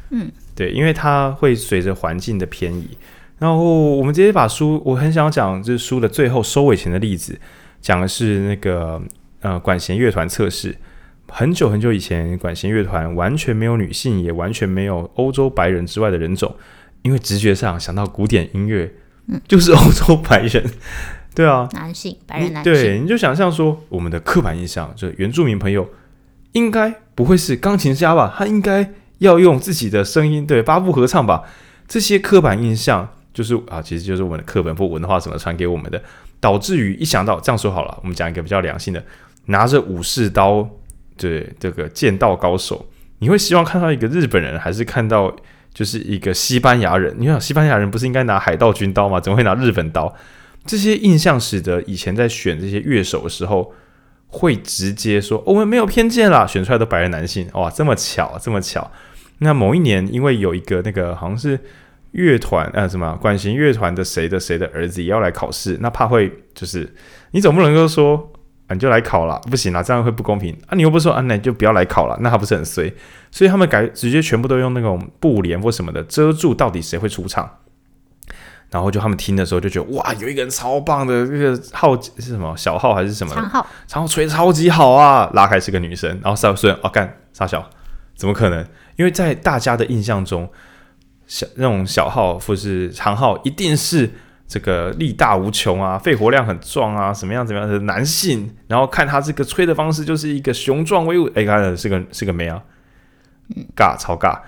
[0.09, 2.89] 嗯，对，因为它会随着环境的偏移。
[3.37, 7.39] 然后我们直接把书，我很想讲，就是书的最后收尾前的例子，
[7.79, 9.01] 讲的是那个
[9.39, 10.75] 呃管弦乐团测试。
[11.29, 16.53] 很久很久以前，管弦乐团完全没有女性，也完全没有欧洲白人之外的人种，
[17.03, 18.91] 因为直觉上想到古典音乐，
[19.27, 20.65] 嗯，就是欧洲白人，
[21.33, 25.89] 对啊，男性白人男性，对，你就想象说，我们的刻板印象，就原住民朋友
[26.51, 28.33] 应该不会是钢琴家吧？
[28.35, 31.43] 他应该要用自己的声音，对，八部合唱吧？
[31.88, 36.01] 这些刻板印象就是啊，其实就是我们的课本或文化怎么传给我们的，
[36.39, 39.01] 导致于一想到这样说好了，我们讲一个比较良性的，
[39.45, 40.69] 拿着武士刀。
[41.21, 45.36] 对这个剑道高手，你会希望看到一个日本人，还是看到
[45.73, 47.13] 就是一个西班牙人？
[47.19, 49.19] 你想，西班牙人不是应该拿海盗军刀吗？
[49.19, 50.15] 怎么会拿日本刀？
[50.65, 53.73] 这些印象使得以前在选这些乐手的时候，
[54.29, 58.89] 会直接说我们没有偏见啦，选出来的白人男性，哇，这么巧，这么巧。
[59.39, 61.59] 那某一年，因为有一个那个好像是
[62.11, 66.95] 乐团呃什么管弦乐团的谁的谁的儿子也要来考试，那怕会就是
[67.31, 68.31] 你总不能够说。
[68.71, 70.75] 你就来考了，不行啊，这样会不公平啊！
[70.75, 72.93] 你又不说啊，那你就不要来考了，那还不是很衰？
[73.31, 77.49] 所以他们改直接全部都用那种布帘或什么的遮住，到底谁会出场？
[78.71, 83.67] 然后就他们听的时候就觉得哇，有一个人超棒的，这个号是什么小号还是什么长号？
[83.88, 85.29] 长号吹超级好啊！
[85.34, 87.69] 拉开是个女生，然后三岁哦干傻小，
[88.15, 88.65] 怎么可能？
[88.95, 90.49] 因为在大家的印象中，
[91.27, 94.10] 小那种小号或是长号一定是。
[94.51, 101.29] 这个力大无穷啊，肺活量很壮啊，什么样怎么样的男性，然后看他这个吹的方式，就是一个雄壮威武。
[101.36, 102.60] 哎，看是个是个妹啊，
[103.75, 104.39] 尬超尬。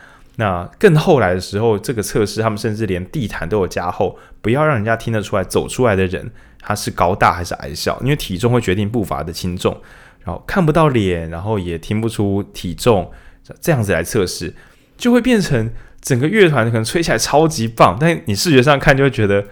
[0.42, 9.80] 那更后来的时候，这个测试他们甚至连地毯都有加厚，不要让人家听得出来走出来的人他是高大还是矮小，因为体重会决定步伐的轻重。
[10.26, 13.12] 然后看不到脸，然后也听不出体重，
[13.62, 14.54] 这样子来测试，
[14.98, 19.46] 就会变成整个乐团可能吹起来超级棒，但你视觉上看就会觉得。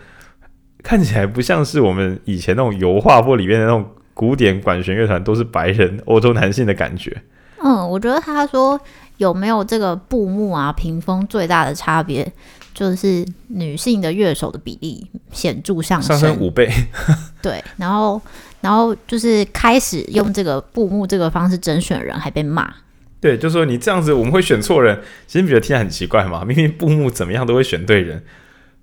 [0.81, 7.21] 看起来不像是我们以前那种油画或里面的那种古典管弦乐团都是白人欧洲男性的感觉。
[7.61, 8.79] 嗯，我觉得他说
[9.19, 12.29] 有没有这个布幕啊屏风最大的差别，
[12.73, 16.69] 就是女性的乐手的比例显著上升，上升五倍。
[17.41, 18.19] 对，然后
[18.61, 22.73] 然后就是开始用这个布幕这个方式甄选人，还被骂。
[23.21, 26.43] 对，就说你这样子我们会选错人，其实你觉得听起来很奇怪嘛？
[26.43, 28.23] 明明布幕怎么样都会选对人，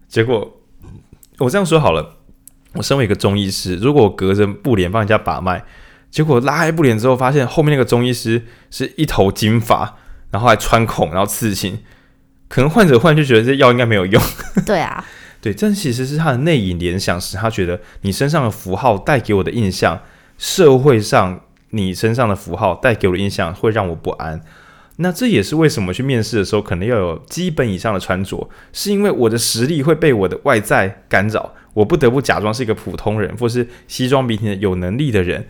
[0.09, 0.53] 结果。
[1.39, 2.17] 我这样说好了，
[2.73, 5.63] 我身为一个中医师，如果我隔着布帘帮人家把脉，
[6.11, 9.99] 结果拉开布帘之后，发现后面那个中医师是一头金发，
[10.37, 11.79] 然后还穿孔，然后刺青。
[12.47, 14.23] 可能患者忽然就觉得这药应该没有用。
[14.67, 15.03] 对啊，
[15.41, 19.99] 对，这其实是他的内隐联想，使他觉得你身上的符号带给我的印象，
[20.37, 24.43] 社会上你身上的符号带给我的印象会让我不安。
[24.99, 35.47] 那这也是为什么去面试的时候可能要有基本以上的穿着，是因为我的实力会被我的外在干扰，我不得不假装是一个普通人，或是西装笔挺的有能力的人，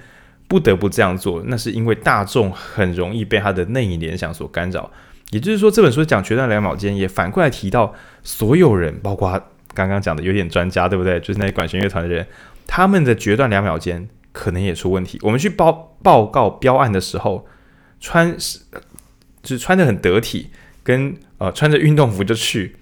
[0.48, 1.42] 不得不这样做。
[1.46, 4.90] 那是因为大众很容易被他的内隐联想所干扰。
[5.30, 9.30] 也就是说，这本书讲决断两秒间，也反过来提到所有人，包括
[9.74, 11.18] 刚刚讲的有点专家，对不对？
[11.18, 12.24] 就是那些管弦乐团的人，
[12.66, 15.18] 他们的决断两秒间可能也出问题。
[15.22, 17.44] 我们去报报告标案的时候，
[17.98, 18.60] 穿是
[19.42, 20.50] 就是穿得很得体，
[20.84, 22.76] 跟呃穿着运动服就去，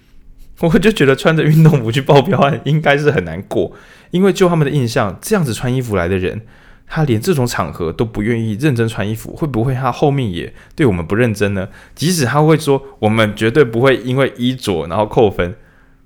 [0.59, 3.73] 我就觉得穿着运动服去报标案应该是很难过，
[4.11, 6.45] 因为就他们的印象，这样子穿衣服来的人，
[6.87, 11.67] 他连这种场合都不愿意认真穿衣服，会不会他后面也对我们不认真呢？
[11.93, 15.55] 即使他会说我们绝对不会因为衣着然后扣分，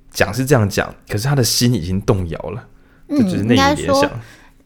[0.09, 2.65] 讲是这样讲，可是他的心已经动摇了，
[3.09, 4.09] 这就是内隐联想。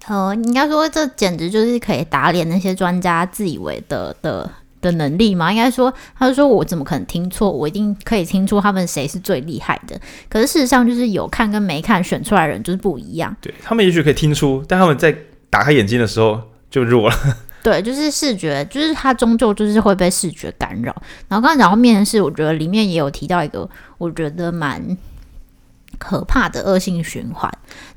[0.07, 4.49] 呃，应该说这简直就是可以打脸那些专家自以为的的。
[4.83, 7.49] 的能力嘛，应该说，他就说我怎么可能听错？
[7.49, 9.97] 我一定可以听出他们谁是最厉害的。
[10.27, 13.33] 可是事实上，就是有看跟没看选出来的人就是不一样。
[13.39, 15.15] 对，他们也许可以听出，但他们在
[15.53, 17.15] 打开眼睛的时候就弱了。
[17.61, 20.91] 对，就是视觉，就是他终究就是会被视觉干扰。
[21.27, 24.97] 然后刚刚讲到面试，我觉得里面也有提到一个，我觉得蛮
[25.99, 27.47] 可怕的恶性循环，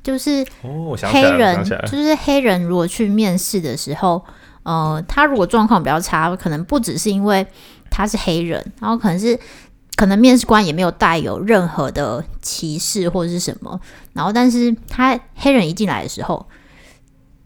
[0.02, 0.46] 就是
[1.10, 4.22] 黑人，就是黑人如果去面试的时候。
[4.62, 7.46] 呃，他如果状况比较差，可能不只是因为
[7.88, 9.38] 他是黑人，然后可能是
[9.94, 13.80] 可能面试官也没有带有任何的歧视或者是什么，
[14.12, 16.44] 然后但是他黑人一进来的时候，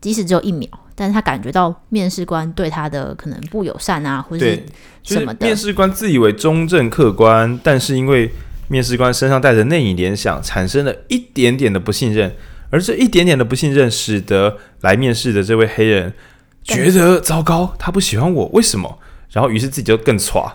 [0.01, 4.63] 即使只有一秒，但是他感觉到面试官对他的可能不友善啊，或者是
[5.03, 5.41] 什么的。
[5.41, 8.31] 就是、面试官自以为中正客观，但是因为
[8.69, 12.35] 面试官身上带着内隐联想，产生了一点点的不信任，
[12.71, 16.13] 而这一点点的不信任，使得来面试的这位黑人。
[16.63, 18.99] 觉得糟糕，他不喜欢我，为什么？
[19.33, 20.55] 然后于是自己就更差，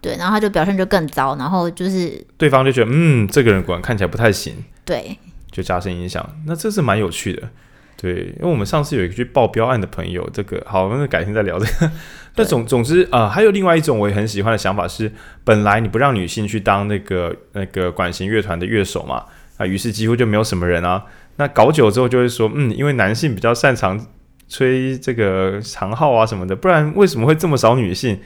[0.00, 4.52] 对，然后他就表现就更糟，然后就是对方就觉得，嗯，这个人果然看起来不太行，
[4.84, 5.16] 对，
[5.50, 6.28] 就加深影响。
[6.44, 7.48] 那这是蛮有趣的，
[7.96, 11.90] 对，因为我们上次有一个去报标案的朋友，这个好，那改天再聊这个。
[12.34, 15.10] 但总总之啊、呃，还有另外一种我也很喜欢的想法是，
[15.42, 19.24] 本来你不让女性去当那个那个管弦乐团的乐手嘛，
[19.56, 21.04] 啊，于是几乎就没有什么人啊。
[21.36, 24.06] 那搞久之后就会说，嗯，因为男性比较擅长。
[24.48, 28.16] 吹这个长号啊什么的，不然为什么会这么少女性？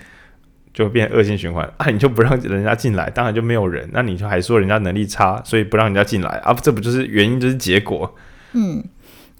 [0.74, 1.86] 就变恶性循环啊！
[1.86, 3.88] 你就不让人家进来，当然就没有人。
[3.90, 6.52] 那你就还说人家能力差，所以不让人家进来啊？
[6.62, 8.14] 这不就是原因，就是结果。
[8.52, 8.84] 嗯，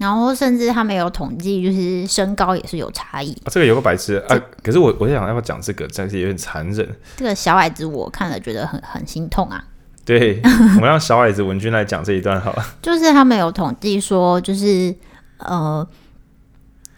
[0.01, 3.33] 然后甚至他们有统计，就是身高也是有差异。
[3.45, 4.41] 啊，这个有个白痴啊！
[4.63, 6.89] 可是我我在想要不要讲这个，但是有点残忍。
[7.19, 9.63] 这个小矮子我看了觉得很很心痛啊。
[10.07, 12.65] 对，我们让小矮子文君来讲这一段好了。
[12.81, 14.95] 就是他们有统计说，就是
[15.39, 15.87] 呃。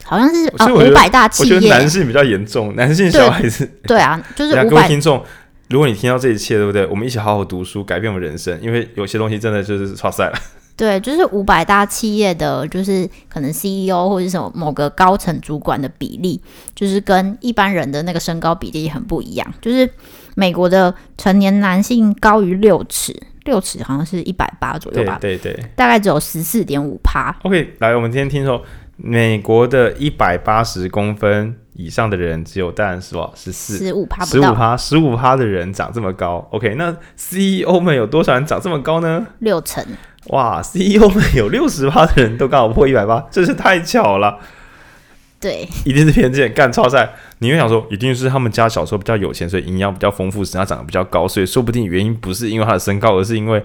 [0.04, 3.64] 好像是啊，五百大企业，我觉得男性比较严重，男性小矮子。
[3.84, 5.24] 对啊，就是各位听众，
[5.68, 6.84] 如果你听到这一切，对不对？
[6.88, 10.38] 我们一起好好读书，改变我们人生，因为有些东西真的就是超赛了。
[10.76, 16.40] 对，就是五百大企业的，就是可能 CEO 或者什么某个高层主管的比例，
[16.74, 19.54] 就是跟一般人的那个身高比例很不一样。
[19.60, 19.88] 就是
[20.34, 25.18] 美国的成年男性高于六尺，六尺好像是一百八左右吧？
[25.20, 27.34] 对对对，大概只有十四点五趴。
[27.42, 28.62] OK，来，我们今天听说。
[29.04, 36.46] 美国的一百八十公分以上的人只有当然是吧，十四十五趴，十五趴，十五趴的人长这么高。
[36.52, 39.26] OK，那 CEO 们有多少人长这么高呢？
[39.40, 39.84] 六成。
[40.28, 44.38] 哇，CEO 们有六十趴的人都刚好破一百八，真是太巧了。
[45.40, 46.52] 对，一定是偏见。
[46.52, 51.26] 干超赛，你会想说，一定是他们家小时候比较有钱，所以营养比较丰富，使他长得比较高。
[51.26, 53.64] 所以说不定原因不是因为他的身高，而是因为。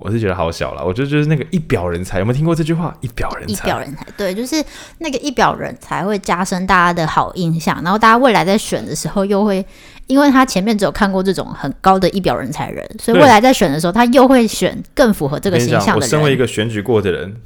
[0.00, 2.96] 我是觉得好小了，我觉得就是那个一表人才，有没有听过这句话？
[3.00, 4.64] 一表人才，一表人才，对，就是
[4.98, 9.66] 那个一表人才会加深大家的好印象，然后大家未来在选的时候又会，
[10.08, 16.00] 因为他前面只有看过这种很高的一表人才人，所以未来在选的时候他又会选更符合这个形象的人。
[16.00, 17.36] 我身为一个选举过的人，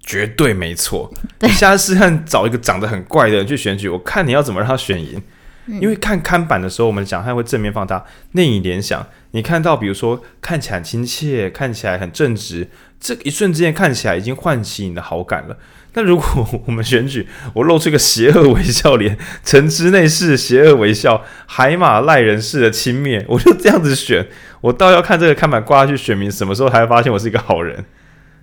[0.00, 1.12] 绝对没错。
[1.38, 5.22] 对，你下次试看找一个长得很怪的人去选举，我看你要怎么让他选赢。
[5.66, 9.06] 因为看看板的时候，我们讲他会正面放大，内隐联想。
[9.30, 12.68] 你看到，比如说看起来很亲切，看起来很正直，
[13.00, 15.56] 这一瞬之间看起来已经唤起你的好感了。
[15.94, 24.26] 那如果我们选举，我露出一个邪恶微笑脸，城之内是邪恶微笑，海马赖人式的轻蔑，我就这样子选，
[24.62, 27.84] 我倒要看这个看板挂下去，选民什么时候才会发现我是一个好人？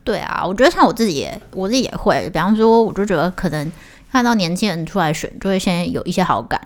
[0.03, 3.71] 对啊，我觉得像我自己也，我自己也会，比方说，我就觉得可能。
[4.11, 6.59] 看到年轻人出来选，就会先有一些好感。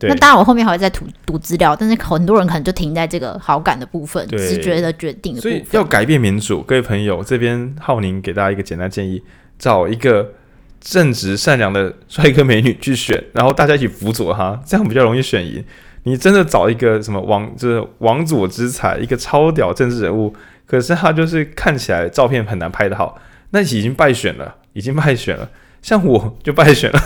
[0.00, 5.52] 对那当然，我后面还会再读读资料，但是很多人可能就停在这个好感的部分，直觉的决定的部分。
[5.52, 9.22] 所以要改变民主，各位朋友，这边浩宁给大家一个简单建议：
[9.58, 10.32] 找一个
[10.80, 15.62] 正直善良的帅哥美女去选，然后大家一起辅佐他，这样比较容易选赢。
[16.04, 20.34] 你真的找一个什么王，就是王佐之才，一个超屌政治人物，
[20.66, 23.20] 可是他就是看起来照片很难拍得好，
[23.50, 25.50] 那已经败选了，已经败选了。
[25.82, 26.98] 像我就败选了。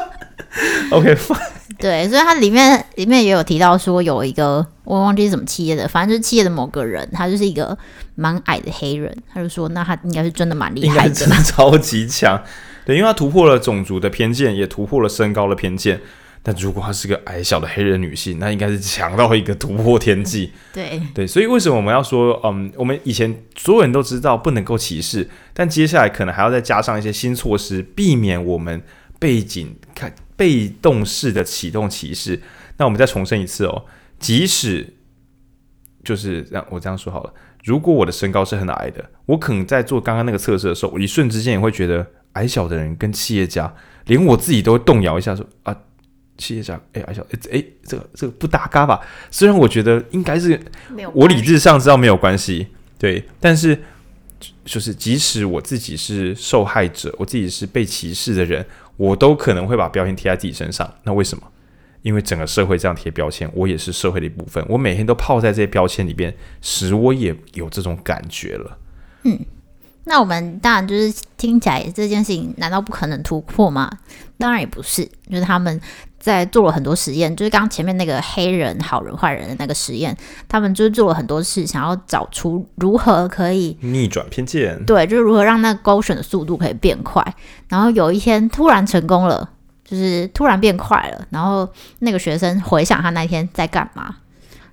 [0.92, 1.16] OK，
[1.82, 7.76] 对，所以它里面里面也有提到说有一个我忘记是什么企业的，反正就是企业的某个人，他就是一个
[8.14, 12.40] 蛮矮的黑人，他就说那他应该是真的蛮厉害的，真的超级强。
[12.86, 16.00] 对，因为他突破了种族的偏见，也突破了身高的偏见。
[16.44, 20.52] 但如果她是个矮小的黑人女性，那应该是强到一个突破天际。
[20.74, 28.82] 对对，所以为什么我们要说，嗯，我们以前所有人都知道不能够歧视，但接下来可能还要再加上一些新措施，避免我们
[29.20, 30.12] 背景看。
[30.42, 32.40] 被动式的启动歧视，
[32.76, 33.84] 那我们再重申一次哦，
[34.18, 34.84] 即使
[36.02, 37.32] 就是让我这样说好了，
[37.62, 43.72] 如果我的身高是很矮的，我可能在做刚刚那个测试的时候，我一瞬之间也会觉得矮小的人跟企业家，
[44.06, 45.76] 连我自己都会动摇一下说，啊，
[46.36, 49.00] 企业家，哎、矮小，哎、这个这个不搭嘎吧？
[49.30, 50.60] 虽然我觉得应该是，
[51.14, 52.66] 我理智上知道没有关系，
[52.98, 53.80] 对，但是
[54.64, 58.66] 就是即使我自己是受害者，我自己是被歧视的人。
[58.96, 61.42] 我都可能会把标签贴在自己身上，那为什么？
[62.02, 64.64] 因为整个社会这样贴标签，我也是社会的一部分。
[64.68, 68.78] 我每天都泡在这些标签里边，使我也有这种感觉了。
[69.22, 69.38] 嗯，
[70.04, 73.90] 那我们当然就是听起来这件事情，难道不可能突破吗？
[74.36, 75.80] 当然也不是，就是他们
[76.18, 80.16] 在做了很多实验，就是刚刚前面那个黑人好人坏人的那个实验，
[80.48, 84.84] 他们就是做了很多事，想要找出如何可以逆转偏见。
[84.84, 87.24] 对，就是如何让那个勾选的速度可以变快。
[87.68, 89.48] 然后有一天突然成功了，
[89.84, 91.24] 就是突然变快了。
[91.30, 91.68] 然后
[92.00, 94.16] 那个学生回想他那天在干嘛，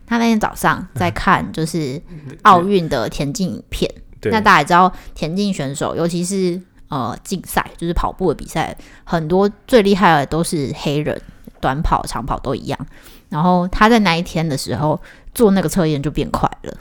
[0.08, 2.02] 他那天早上在看就是
[2.42, 3.88] 奥运的田径影片。
[3.92, 11.22] 对，那大家也知道，田径选手尤其是呃竞赛，就是跑步的比赛，很多最厉害的都是黑人。
[11.62, 12.88] 短跑、长跑都一样。
[13.28, 14.98] 然后他在那一天的时候
[15.34, 16.74] 做那个测验就变快了。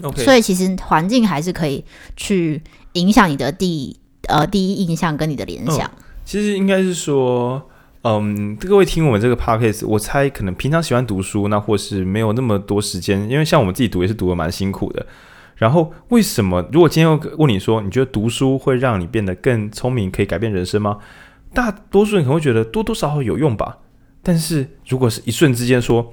[0.00, 0.22] Okay.
[0.22, 1.84] 所以其实环境还是可以
[2.16, 2.62] 去
[2.92, 5.90] 影响你的第呃第一印象跟你的联想。
[5.96, 7.60] 嗯，其实应该是说，
[8.04, 15.04] 嗯，各位听我们这个 podcast，我猜可能平常喜欢读书，那或是没有那么多时间，因为像我们自己读也是读的蛮辛苦的。
[15.56, 16.66] 然后为什么？
[16.72, 20.98] 如果今天我问你说，你觉得读书会让你变得更聪明，可以改变人生吗？
[21.54, 23.78] 大多数人可能会觉得多多少少有用吧。
[24.22, 26.12] 但是，如果是一瞬之间说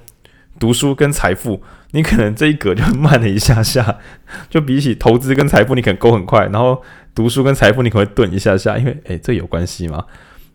[0.58, 1.62] 读书跟财富，
[1.92, 3.98] 你可能这一格就慢了一下下，
[4.50, 6.82] 就比起投资跟财富，你可能勾很快，然后
[7.14, 10.04] 读书跟财富，你可能会顿一下下，因为诶，这有关系吗？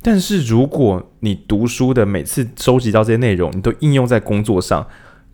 [0.01, 4.85] 但是如果你读书的每次收集到这些内容，你都应用在工作上，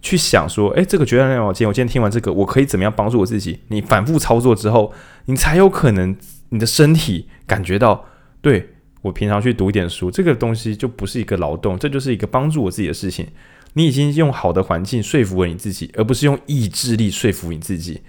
[0.01, 3.59] 去想说，诶，这个决断两秒间，我今天听完这个，我可以怎么样帮助我自己？
[3.67, 4.93] 你反复操作之后，
[5.25, 6.15] 你才有可能
[6.49, 8.05] 你的身体感觉到
[8.41, 8.69] 对。
[9.03, 13.25] 我平常去读一点书，这个东西就不是一个劳动，这就是一个帮助我自己的事情。
[13.73, 17.99] 你已经用好的环境说服了你自己，而不是用意志力说服你自己，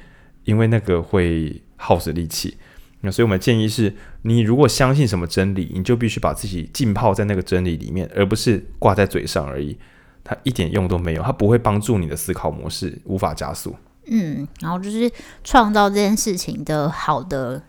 [0.45, 2.59] 因为那个会耗死力气。
[3.01, 9.74] 那所以我们建议是，你如果相信什么真理，你就必须把自己浸泡在那个真理里面，而不是挂在嘴上而已。
[10.24, 13.74] 它一点用都没有，它不会帮助你的思考模式，无法加速。
[14.06, 15.10] 嗯，然后就是
[15.44, 17.62] 创造这件事情的好的。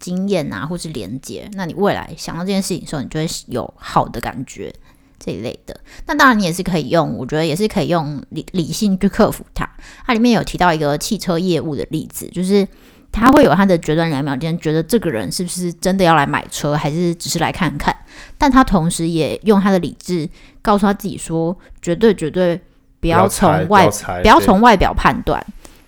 [0.00, 4.74] 经验啊，或是连接，那你未来想到这件事情的时候，你就会有好的感觉
[5.18, 5.78] 这一类的。
[6.06, 9.68] 那当然，你也是可以用，我觉得也是可以用理理性去克服它。
[10.06, 12.66] 它里面有提到一个汽车业务的例子，就是
[13.12, 17.94] 他会有他的决断两秒间，觉得这个人是不是真的要来买车，还是只是来看看？
[18.38, 20.28] 但他同时也用他的理智
[20.62, 22.60] 告诉他自己说，绝对绝对
[23.00, 23.88] 不要从外
[24.22, 25.44] 不要从外表判断。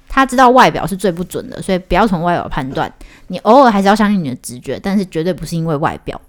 [0.08, 2.92] 他知道外表是最不准的，所以不要从外表判断。
[3.28, 6.20] 你偶尔还是要相信你的直觉，但是绝对不是因为外表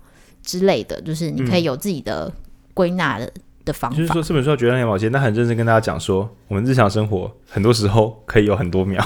[0.41, 1.01] 之类的。
[1.01, 2.31] 就是你可以有自己的
[2.73, 3.31] 归纳的、嗯、
[3.65, 3.97] 的方法。
[3.97, 9.05] 就是说这本书要决断两秒间，但很认真跟大家讲说，我们日常生活很多时候可以有很多秒，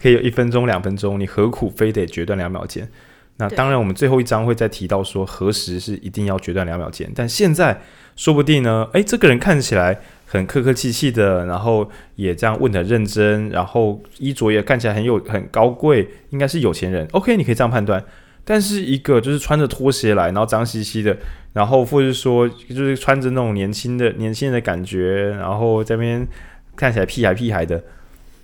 [0.00, 2.88] 可以有一分钟、两分钟，你何苦非得决断两秒间？
[3.36, 7.10] 那当然，我们最后一章会再提到说何时是一定要决断两秒间。
[7.14, 7.80] 但现在
[8.16, 10.00] 说不定呢，诶，这个人看起来。
[10.30, 17.08] 很客客气气的，然后也这样问的认真，然后衣着也看起来很有很高贵，应该是有钱人。
[17.12, 18.04] OK，你可以这样判断。
[18.44, 21.16] 但是一个就是穿着拖鞋来，然后脏兮兮的，
[21.54, 26.28] 然后或者说就是穿着那种年轻的年轻人的感觉，然后在那边
[26.76, 27.82] 看起来屁孩屁孩的，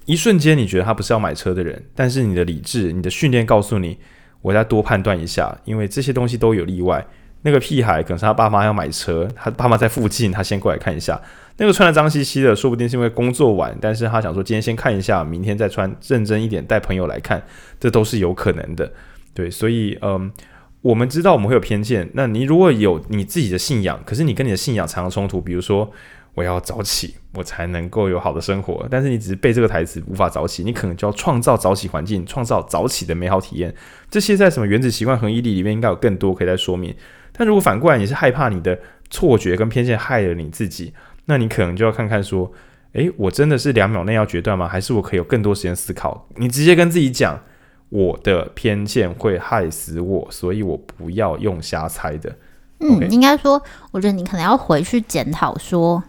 [0.04, 3.98] 一瞬间你觉得他不是要买车的人，但是你的理智、你的训练告诉你，
[4.42, 7.06] 我再多判断一下，因为这些东西都有例外。
[7.42, 11.20] 那个屁孩可能是他爸妈要买车，他爸妈在附近，他先过来看一下。
[11.58, 17.42] 那个穿的脏兮兮的，说不定是因为工作晚，但是他想说今天先看一下，明天再穿认真一点，带朋友来看，
[17.78, 18.90] 这都是有可能的。
[19.34, 20.32] 对，所以嗯，
[20.80, 22.08] 我们知道我们会有偏见。
[22.14, 25.92] 那你如果有你自己的信仰，可是你跟你的信仰常常冲突，比如说
[26.34, 33.74] 我要早起，我才能够有好的生活，但是你只是背这个台词无法早起，你可能就要创造早起环境，创造早起的美好体验。
[34.10, 36.94] 这些在什么原子习惯恒毅力里面应该有更多可以再说明。
[37.32, 38.78] 但如果反过来，你是害怕你的
[39.10, 40.92] 错觉跟偏见害了你自己，
[41.26, 42.50] 那你可能就要看看说，
[42.92, 44.68] 诶，我真的是两秒内要决断吗？
[44.68, 46.28] 还是我可以有更多时间思考？
[46.36, 47.40] 你直接跟自己讲，
[47.88, 52.36] 我的偏见会害死我，所以我不要用瞎猜的。
[52.80, 53.60] 嗯应该说，
[53.92, 56.02] 我觉得你可能要回去检讨，说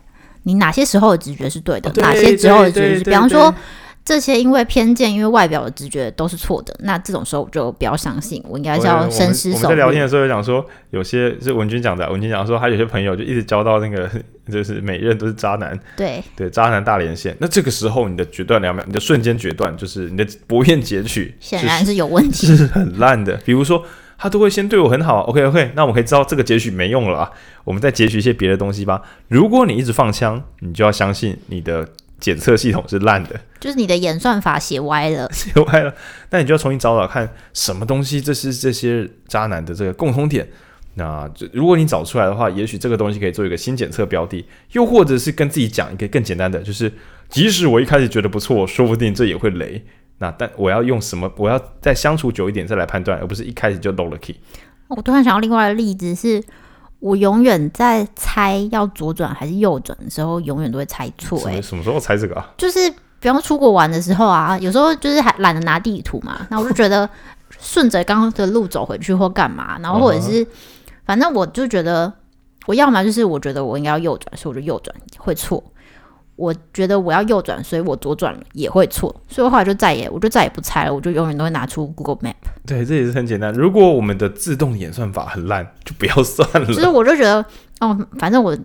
[0.46, 3.54] 你哪些时候的直觉是对的，哦、对哪些时候的直觉是，比方说。
[4.08, 9.64] 这些因为偏见，因为外表的直觉都是错的，那这种时候我就不要相信，我应该是要深思熟虑。
[9.64, 14.08] 我们在聊天的时候就讲说，有些是文君讲的，文君讲说他有些朋友就一直交到那个，
[14.54, 17.36] 就是每一任都是渣男，对对，渣男大连线。
[17.40, 23.36] 那这个时候你的决断两秒，你的瞬间决断，就是你的不愿截取，显然是有问题，是很烂的。
[23.38, 23.84] 比如说
[24.18, 27.32] 他都会先对我很好，OK OK，那我们可以知道这个截取没用了啊，
[27.64, 29.02] 我们再截取一些别的东西吧。
[29.28, 31.88] 如果你一直放枪，你就要相信你的。
[32.18, 35.94] 检测系统是烂的，就是你的演算法写歪了， 写歪了。
[36.30, 40.48] 那你就要重新找找看什么东西，这是这些渣男的这个共通点。
[40.94, 46.90] 那如果你找出来的话，也许这个东西可以做一个新检测标的，又或者是跟自己讲一个更简单的，就是
[47.28, 49.86] 即使我一开始觉得不错，说不定这也会雷。
[50.18, 51.32] 那但我要用什么？
[51.38, 54.36] 我要再相处久一点再来判断，而不是一开始就漏了 key。
[54.88, 56.44] 我突然想到另外一个例子是。
[57.00, 61.40] 我永远在猜要左转还是右转的时候，永远都会猜错。
[61.46, 62.50] 哎，什么时候猜这个啊？
[62.58, 62.80] 就是
[63.20, 67.08] 比方出国玩的时候啊，有时候就是还懒得拿地图嘛，那我就觉得
[67.60, 70.48] 顺着刚刚的路走回去或干嘛，然后或者是
[71.06, 72.12] 反正我就觉得
[72.66, 75.64] 我要么就是我觉得我应该要右转，所以我就右转会错。
[76.36, 82.36] 我觉得我要右转，所以我左转了也会错，所以我后来就再也我就再也不猜了，我就永远都会拿出 Google Map。
[82.66, 83.54] 对，这也是很简单。
[83.54, 86.66] 如果我们的自动演算法很烂，就不要算了。
[86.66, 87.46] 其实我就觉得，
[87.80, 88.58] 哦，反正我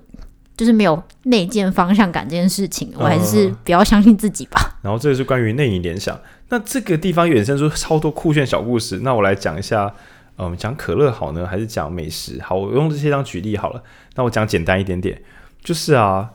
[0.57, 4.61] 就是没有内建方向感这件事情，我还是不要相信自己吧。
[4.61, 6.19] 嗯、然后这个是关于内隐联想，
[6.49, 8.99] 那这个地方衍生出超多酷炫小故事。
[9.03, 9.95] 那我来讲一下，
[10.39, 12.41] 嗯，讲可乐好呢，还是讲美食？
[12.43, 13.81] 好，我用这些当举例好了。
[14.17, 15.23] 那我讲简单一点点，
[15.63, 16.31] 就是啊。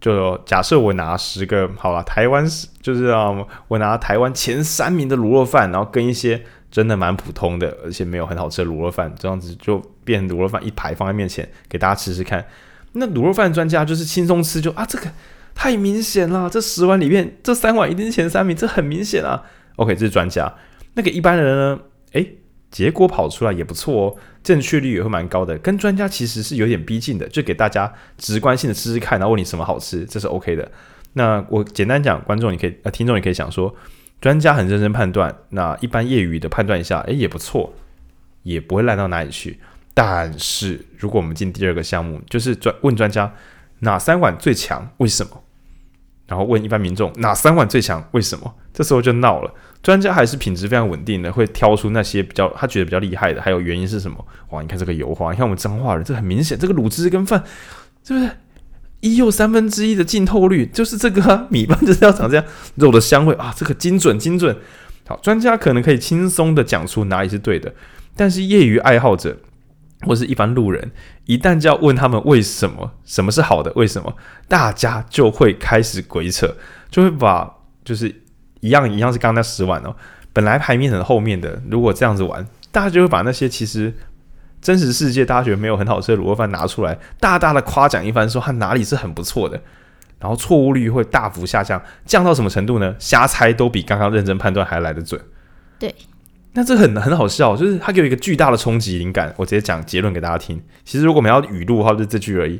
[0.00, 2.46] 就假设我拿十个好了，台湾
[2.82, 3.34] 就是啊，
[3.68, 12.44] 我拿台湾前三名的卤肉饭，然后跟一些真的蛮普通的，而且没有很好吃的卤肉饭，这样子就变卤肉饭一排放在面前给大家吃吃看。
[12.92, 15.10] 那卤肉饭专家就是轻松吃就，就啊这个
[15.54, 19.42] 太明显了，这十碗里面这三碗一定是前三名，这很明显啊。
[19.76, 20.54] OK，这是专家。
[20.94, 21.80] 那个一般人呢？
[22.12, 22.36] 诶。
[22.76, 30.70] 结果跑出来也不错哦，正确率也会蛮高的，跟专家其实是有点逼近的，就给大家直观性的吃吃看，然后问你什么好吃，这是 OK 的。
[31.14, 33.74] 那我简单讲，观众你可以呃，听众你可以想说，
[34.20, 37.72] 专家很认真判断，那一般业余的判断一下，诶，也不错，
[38.42, 39.58] 也不会烂到哪里去。
[39.94, 43.32] 但是如果我们进第二个项目，就是专问专家
[43.78, 45.44] 哪三碗最强，为什么？
[46.26, 48.54] 然后问一般民众哪三碗最强，为什么？
[48.72, 49.50] 这时候就闹了。
[49.82, 54.26] 专家还是品质非常稳定的，会挑出那些比较他觉得比较厉害的，还有原因是什么？
[54.50, 57.42] 哇，你看这个油花，你看我们彰化人，这很明显，这个卤汁跟饭，
[58.02, 58.28] 是不是
[59.00, 60.66] 一又三分之一的浸透率？
[60.66, 64.56] 就是这个、米饭就是要长这样，肉的香味啊，这个精准精准。
[65.06, 67.72] 好，专家可能可以轻松的讲出哪里是对的，
[68.16, 69.38] 但是业余爱好者
[70.06, 70.92] 或是一般路人，
[71.26, 74.16] 一旦就要问他们为什么，什么是好的，为什么，
[74.48, 76.56] 大家就会开始鬼扯，
[76.90, 77.52] 就会把
[77.84, 78.22] 就是。
[78.60, 79.94] 一样一样是刚刚那十碗哦，
[80.32, 83.94] 本来排名很后面的，如果这样子玩，大家就会把那些其实
[84.60, 89.60] 真实世界大家觉得没有很好吃的卤肉饭拿出来，大大的夸奖一番，说它哪里是很不错的，
[90.18, 92.96] 然后错误率会大幅下降，降到什么程度呢？
[92.98, 95.20] 瞎猜都比刚刚认真判断还来得准。
[95.78, 95.94] 对，
[96.56, 99.32] 那这很很好笑，就是它给我一个巨大的冲击灵感。
[99.36, 100.58] 我直接讲结论给大家听。
[100.86, 102.58] 其实如果我们要语录的话，就这句而已。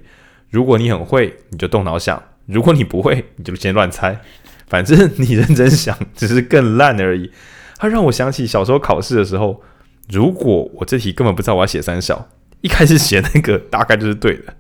[0.51, 4.21] 如果你很会，你就动脑想；如果你不会，你就先乱猜。
[4.67, 7.33] 反正你认真想，只是更烂而已。
[7.79, 9.63] 它让我想起小时候考试的时候，
[10.11, 12.29] 如果我这题根本不知道我要写三小，
[12.61, 14.55] 一开始写那个大概就是对的，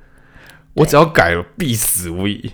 [0.72, 2.53] 我只要改了必死无疑。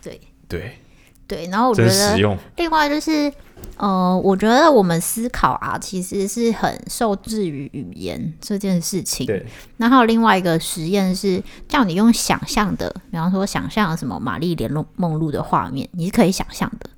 [0.00, 0.78] 对对
[1.26, 3.30] 对，然后我觉得另外就是。
[3.76, 9.26] 呃，我觉得我们思考啊，其实是很受制于语言这件事情。
[9.26, 9.44] 对。
[9.78, 16.90] 然后还有另外一个实验是叫你用想象的，比方说想象什么玛丽莲梦梦露的画面，你是可以想象的。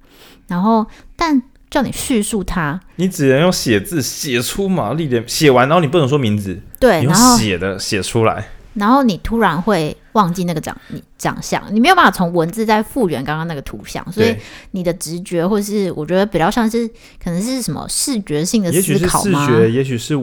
[0.49, 0.85] 然后，
[1.15, 1.41] 但
[1.71, 6.61] 叫你叙述它，你只能用写字写出玛丽莲，写完然后你不能说名字。
[6.79, 14.35] 对，你写的写出来，然后你突然会忘记那个长你长相，你没有办法从文字再复原刚刚那个图像，所以
[14.71, 16.89] 你的直觉或是我觉得比较像是
[17.23, 19.47] 可能是什么视觉性的也许是思考吗？
[19.47, 20.15] 视觉，也许是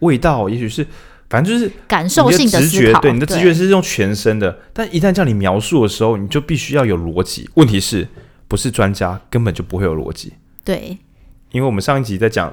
[0.00, 0.86] 味道，也许是
[1.28, 7.48] 反正就是感受性的直思考，觉对你的直觉是用全身的，但一旦叫你描述的时候，你就必须要有逻辑。
[7.54, 8.06] 问题是
[8.46, 10.32] 不是专家根本就不会有逻辑？
[10.64, 10.96] 对
[11.50, 12.52] 因为我们上一集在讲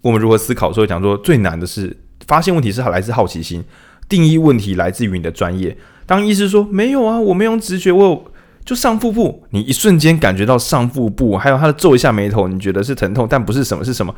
[0.00, 3.64] 我们如何思考的时候，讲说最难的是发现问题是来自好奇心，
[4.12, 5.74] 定义问题来自于你的专业。
[6.04, 8.32] 当医师说没有啊，我没用直觉，我有
[8.62, 14.14] 就上腹部，你一瞬间感觉到上腹部，还有他的皱一下眉头，你觉得是疼痛，但不是什么是什么？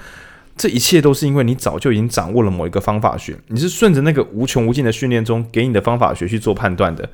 [0.56, 7.08] 这一切都是因为你早就已经掌握了某一个方法学，你是顺着那个无穷无尽的训练中给你的方法学去做判断的。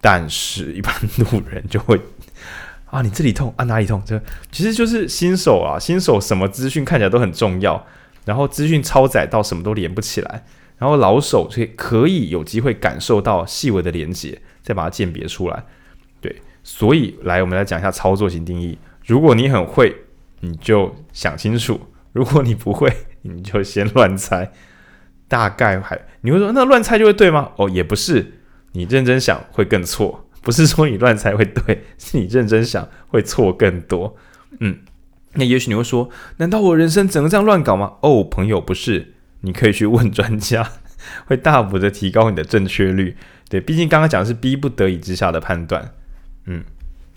[0.00, 2.00] 但是，一般路人就会
[2.86, 4.00] 啊，你这里痛啊，哪里痛？
[4.06, 4.20] 这
[4.52, 7.84] 其实就是新手啊，新手什么资讯看起来都很重要，
[8.24, 10.44] 然后资讯超载到什么都连不起来，
[10.80, 15.64] 然后老手可可以有机会感受到细微的连接，再把它鉴别出来。
[16.22, 18.78] 对，所以来我们来讲一下操作型定义。
[19.04, 19.94] 如果你很会，
[20.40, 21.78] 你就想清楚。
[22.12, 22.90] 如果你不会，
[23.22, 24.50] 你就先乱猜，
[25.28, 27.52] 大概还你会说那乱猜就会对吗？
[27.56, 28.40] 哦，也不是，
[28.72, 34.16] 你认真想会更错，不是说你乱猜会对，是你认真想会错更多。
[34.60, 34.78] 嗯，
[35.34, 36.08] 那也许你会说，
[36.38, 37.98] 难道我人生只能这样乱搞吗？
[38.00, 40.68] 哦，朋友，不是，你可以去问专家，
[41.26, 43.16] 会大幅的提高你的正确率。
[43.48, 45.92] 对，毕竟刚刚讲的是逼不得已之下的判断。
[46.46, 46.62] 嗯。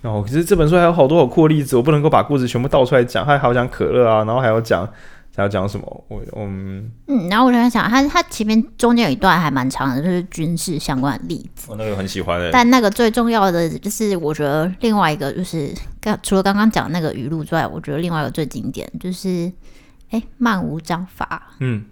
[0.01, 3.25] 哦，可是这本书还有好多好酷的例子，我不能够把故事全部倒出来讲。
[3.25, 4.85] 还还要讲可乐啊，然后还要讲
[5.33, 6.05] 还要讲什么？
[6.09, 11.67] 我嗯嗯，然后我就在想，他他前面中间有一段还蛮长的，就是军事相关的例子。
[11.69, 12.51] 我、哦、那个很喜欢的。
[12.51, 19.49] 但那个最重要的就是，我觉得另外一个就是刚除了刚刚讲那个语录之外，我觉得另外一个最经典就是，
[20.09, 21.53] 哎，漫无章法。
[21.59, 21.85] 嗯。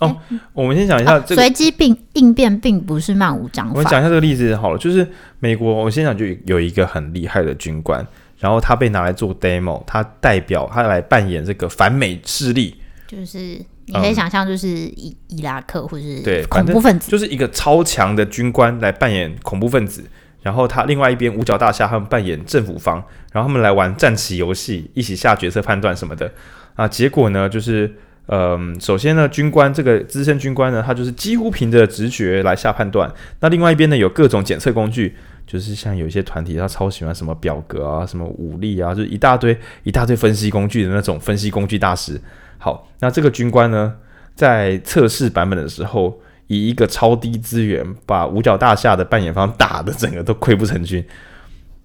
[0.00, 0.16] 哦，
[0.52, 3.72] 我们先讲一下这个随机并应变，并不是漫无章法。
[3.74, 5.06] 我们讲一下这个例子好了，就是
[5.38, 8.04] 美国，我先讲就有一个很厉害的军官，
[8.38, 12.74] 然后他被拿来做 demo，他代表他来扮演这个反美势力，
[13.06, 13.38] 就是
[13.86, 20.02] 你可以想象，就是伊伊拉克或是对恐怖分子，就是一个超强的军官来扮演恐怖分子，
[20.42, 22.96] 然后他另外一边五角大厦他们扮演政府方，
[23.30, 26.32] 然后他们来玩战棋游戏，一起下决策判断什么的
[26.74, 27.94] 啊，结果呢就是。
[28.26, 33.12] 嗯，首先呢，军官这个资深军官呢，他就是几乎凭着直觉来下判断。
[33.40, 35.14] 那另外一边呢，有各种检测工具，
[35.46, 42.18] 就是像有一些团体，他超喜欢什么表格啊、什么武力啊，就是一大堆一大堆分析工具的那种分析工具大师。
[42.56, 43.94] 好，那这个军官呢，
[44.34, 51.04] 在测试版本的时候，以一个超低资源，把五角大厦的扮演方打的整个都溃不成军。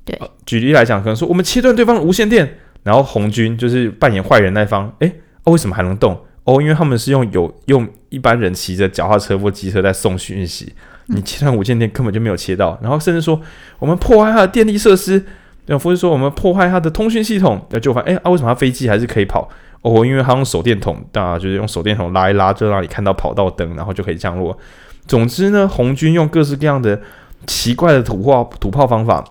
[0.06, 6.18] 对，举例来讲，可能说我们切断对方的无线电，然后红军就是扮演坏人那一方，诶，哦，为什么还能动？
[6.50, 10.74] 哦，因为他们是用有用一般人骑着脚踏车或机车在送讯息，
[11.06, 13.40] 你切断无线电根本就没有切到，然后甚至说
[13.78, 15.24] 我们破坏他的电力设施，
[15.68, 19.48] 然后或者说我们破坏他的通讯系统，那就发现哎啊，为什么他飞机还是可以跑？
[19.84, 24.58] 哦，因为他用手电筒，大家就是用手电筒拉一拉，就让你看到跑道灯，然后就可以降落。
[25.06, 27.00] 总之呢，红军用各式各样的
[27.46, 29.24] 奇怪的土炮土炮方法，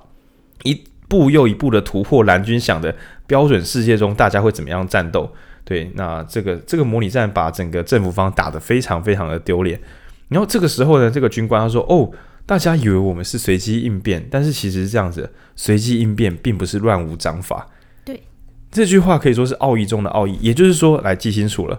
[0.62, 2.94] 一步又一步的突破蓝军想的
[3.26, 5.32] 标准世界中大家会怎么样战斗。
[5.68, 9.78] 对，那这个这个模拟战把整个政府方打得非常非常的丢脸。
[10.28, 12.10] 然后这个时候呢，这个军官他说：“哦，
[12.46, 17.66] 大家以为我们是随机应变，但是其实是这样子，随机应变并不是乱无章法。”
[18.02, 18.22] 对，
[18.70, 20.38] 这句话可以说是奥义中的奥义。
[20.40, 21.78] 也就是说，来记清楚了，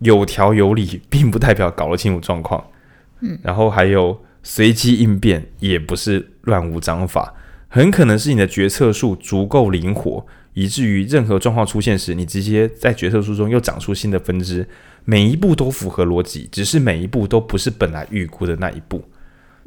[0.00, 2.62] 有条有理，并不代表搞得清楚状况。
[3.20, 7.32] 嗯，然后还有随机应变，也不是乱无章法，
[7.68, 10.26] 很可能是你的决策树足够灵活。
[10.54, 14.66] 以至于任何状况出现时，你直接在决策书中又长出新的分支，
[15.04, 19.02] 每一步都符合逻辑，只是每一步都不是本来预估的那一步。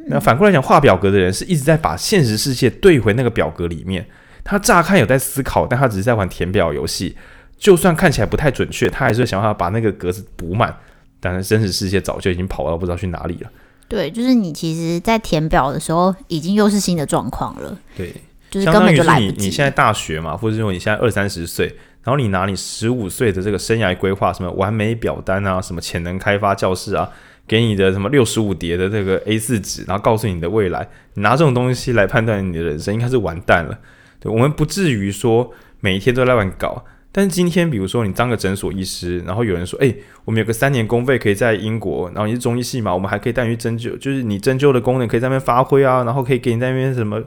[0.08, 4.06] 那反过来讲，画表格的人是一直在把现实世界对回那个表格里面。
[4.44, 7.16] 他乍看有在思考，但他只是在玩填表游戏。
[7.58, 10.76] 就算看起来不太准确，他还是想办法把那个格子补满。
[11.20, 13.50] 但是真实世界早就已经跑到不知道去哪里了。
[13.88, 17.76] 对，就是你其实，在填表的时候，已经又是新的状况了。
[17.98, 18.14] 对。
[18.50, 19.28] 就是根本就来不及。
[19.28, 21.68] 你你现在大学嘛，或者说你现在二三十岁，
[22.04, 27.10] 然后你拿你十五岁的这个生涯规划，什么完美表单啊，什么潜能开发教室啊，
[27.48, 33.78] 给你的什么六十五叠的这个 A 四纸，然后告诉你的未来，你拿这种东西来判断你的人生，应该是完蛋了。
[34.20, 39.94] 对，我们不至于说每一天都在乱搞，但是今天比如说你当个诊所医师，然后有人说，哎，
[40.24, 47.22] 我们有个三年公费可以在英国，然后你是中医系嘛，我们还可以带你去针灸，就是你针灸的功能可以在那边发挥啊，然后可以给你在那边什么。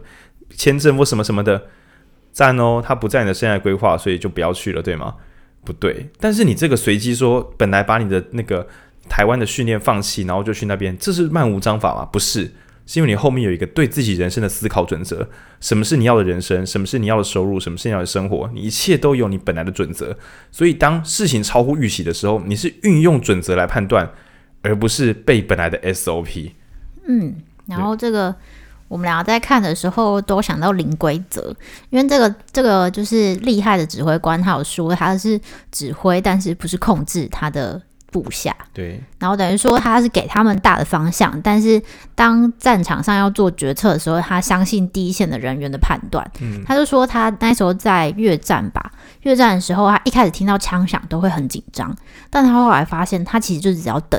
[0.50, 1.66] 签证或什么什么的
[2.32, 5.14] 赞哦，他不在你的生涯规划，所以就不要去了，对吗？
[5.64, 8.66] 不对，但是你这个随机说，本来把你的那个
[9.08, 12.04] 台湾的训练放弃，然后就去那边，这是漫无章法吗？
[12.10, 12.52] 不是，
[12.86, 15.28] 是因为你后面有一个对自己人生的思考准则。
[15.60, 16.64] 什么是你要的人生？
[16.64, 17.60] 什么是你要的收入？
[17.60, 18.48] 什么是你要的生活？
[18.54, 20.16] 你一切都有你本来的准则。
[20.50, 24.08] 所以当事情超乎预期的时候，你是运用准则来判断，
[24.62, 26.52] 而不是被本来的 SOP。
[27.06, 27.34] 嗯，
[27.66, 28.34] 然后这个。
[28.88, 31.54] 我们俩在看的时候都想到零规则，
[31.90, 37.80] 因为这个这个就是厉害的指挥官，他有说他是指挥，但是不是控制他的
[38.10, 38.56] 部下。
[38.72, 39.00] 对。
[39.18, 41.82] 然后等于说他是给他们大的方向，但是
[42.14, 46.24] 当战场上要做决策的时候，他相信第一线的人员的判断。
[46.40, 46.62] 嗯。
[46.64, 48.90] 他就说他那时候在越战吧，
[49.22, 51.94] 越战的时候，他一开始听到枪响都会很紧张，
[52.30, 54.18] 但他后来发现，他其实就是只要等，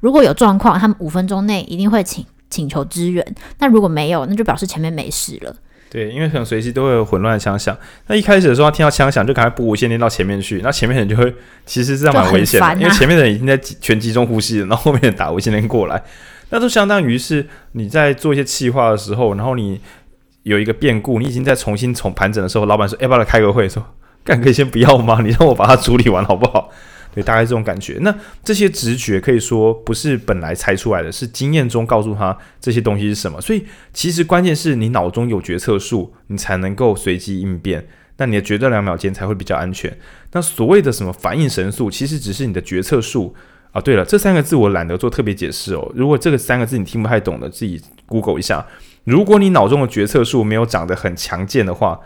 [0.00, 2.26] 如果有状况，他们五分钟内一定会请。
[2.50, 3.24] 请求支援，
[3.58, 5.54] 那如果没有，那就表示前面没事了。
[5.90, 7.74] 对，因为可能随时都会有混乱的枪响。
[8.08, 11.34] 那一开始的时候，他听到枪响就赶快补无线电到前面去，那前面的人就会
[11.64, 16.02] 其实是这样蛮危险的，啊、因为前面的人已经在全集中呼吸了，然后后面人打无线电过来，
[16.50, 19.80] 那都相当于是你在做一些企划的时候，然后你
[20.42, 23.82] 有一个变故，你已经在重新重盘整的时候，老板说：“要不要来开个会？”说
[24.22, 25.20] ：“干可以先不要吗？
[25.22, 26.70] 你让我把它处理完好不好？”
[27.14, 27.98] 对，大概这种感觉。
[28.02, 33.40] 那这些直觉可以说不是本来猜出来的，是经验中告诉他这些东西是什么。
[33.40, 37.86] 所以其实关键是你脑中有决策树，你才能够随机应变。
[38.18, 39.96] 那你的决断两秒间才会比较安全。
[40.32, 43.34] 那所谓的什么反应神速，其实只是你的决策树
[43.70, 43.80] 啊。
[43.80, 45.92] 对了，这三个字我懒得做特别解释哦。
[45.94, 48.66] 如果这个三个字你听不太懂的，自己 Google 一下。
[49.04, 52.00] 如果你脑中的决策树没有长得很强健的话，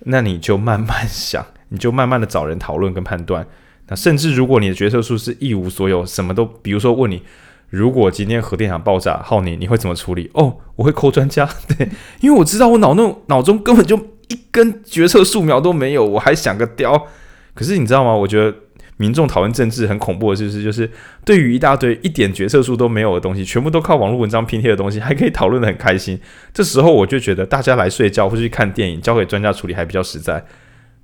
[0.00, 3.46] 那你就慢慢想，你就慢慢的找人讨论跟判断。
[3.90, 7.22] 那甚至如果你的决策树是一无所有，什么都，比如说问你，
[7.68, 10.30] 如果今天核电厂爆炸，浩你，你会怎么处理？
[10.34, 11.88] 哦，我会 call 专家，对，
[12.22, 13.96] 因为我知道我脑中脑中根本就
[14.28, 17.08] 一根决策树苗都没有，我还想个雕。
[17.52, 18.14] 可是你知道吗？
[18.14, 18.56] 我觉得
[18.96, 20.62] 民众讨论政治很恐怖的是不是？
[20.62, 20.88] 就是
[21.24, 26.16] 对于一大堆一点决策树都没有的东西，全部都靠网络文章拼贴的东西，还可以讨论得很开心。
[26.54, 30.44] 这时候我就觉得大家来睡觉或者去看电影，交给专家处理还比较实在，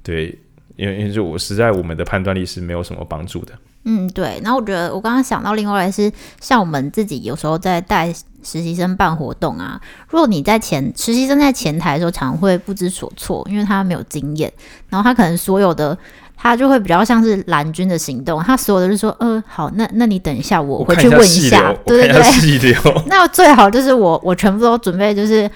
[0.04, 0.38] 对。
[0.74, 3.52] 因为因为就我实在我们的判断力是没有什么帮助的。
[3.84, 4.40] 嗯，对。
[4.42, 6.10] 然后我觉得我刚刚想到另外是
[6.40, 14.52] 像我们自己有时候在带实习生办活动啊，如果你在前实习生在前台的时候，常会不知所措，因为他没有经验，
[14.88, 15.96] 然后他可能所有的
[16.36, 22.76] 他就会比较像是蓝军的行动，他所有的就是说，呃，好，那那你等一下，我回去问一下，对对对。
[23.06, 25.48] 那最好就是我我全部都准备就是。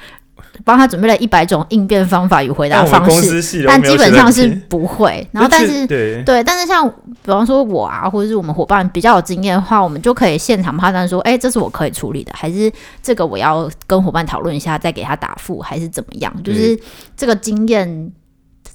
[0.65, 5.27] 帮他准备了一百种应变方法与回答方式，但基本上是不会。
[5.33, 12.71] 然后，但是对对，但是像比方说我啊，或者是我们伙伴比较有经验的话，我们就可以现场判断说，哎，这是我可以处理的，还是
[13.03, 16.43] 这个我要跟伙伴讨论一下，再给他答复，还是怎么样？
[16.43, 16.79] 就是
[17.17, 18.13] 这个经验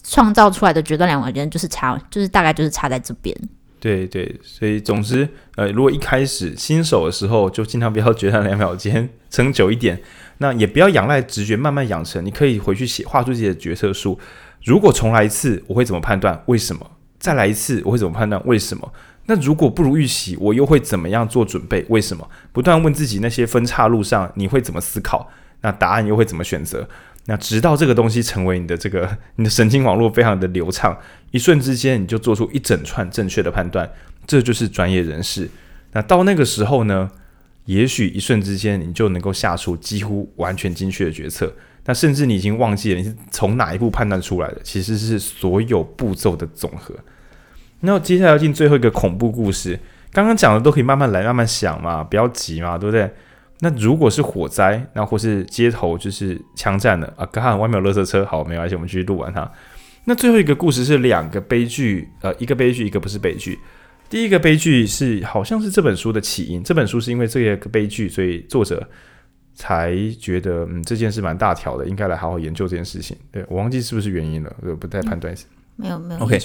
[0.04, 3.36] 创造出来的决断两个人就是差，就是大概就是差在这边。
[3.80, 10.02] 对对，所以总之，呃，如果一开始新手的时候，就尽量不要决断两秒间，撑久一点。
[10.40, 12.26] 那也不要仰赖直觉，慢慢养成。
[12.26, 14.20] 你可以回去写，画出自己的决策树。
[14.64, 16.42] 如果重来一次，我会怎么判断？
[16.48, 16.92] 为什么？
[17.20, 18.42] 再来一次，我会怎么判断？
[18.46, 18.92] 为什么？
[19.28, 21.86] 那如果不如预期，我又会怎么样做准备？
[21.90, 22.28] 为什么？
[22.52, 25.30] 不断问自己那些分岔路上，你会怎么思考？
[25.62, 26.88] 那答案又会怎么选择？
[27.28, 30.96] 那直到这个东西成为你的这个你的神经网络非常的流畅，
[31.32, 33.90] 一瞬之间你就做出一整串正确的判断，
[34.28, 35.50] 这就是专业人士。
[35.94, 37.10] 那到那个时候呢？
[37.66, 41.54] 也许一瞬之间，你就能够下出几乎完全精确的决策。
[41.86, 46.96] 那甚至你已经忘记了你是从哪一步判断出来的，其实是所有步骤的总和。
[47.82, 49.80] 那接下来要进最后一个恐怖故事。
[50.12, 53.12] 刚刚讲的都可以慢慢来，慢慢想嘛，不要急嘛，对不对？
[53.60, 59.50] 那如果是火灾，那或是街头就是枪战的啊，刚好外面有垃圾车，好，没关系，我们继续录完它。
[60.06, 63.60] 那最后一个故事是两个悲剧，呃，一个悲剧，一个不是悲剧。
[64.10, 66.64] 第一个悲剧是好像是这本书的起因。
[66.64, 68.88] 这本书是因为这个悲剧，所以作者
[69.54, 73.18] 才觉得嗯这件事蛮大条的，应该来好好研究这件事情。
[73.32, 75.46] 对，我忘记是不是原因了，我不太判断一下。
[75.78, 76.20] 没有没有。
[76.22, 76.40] OK，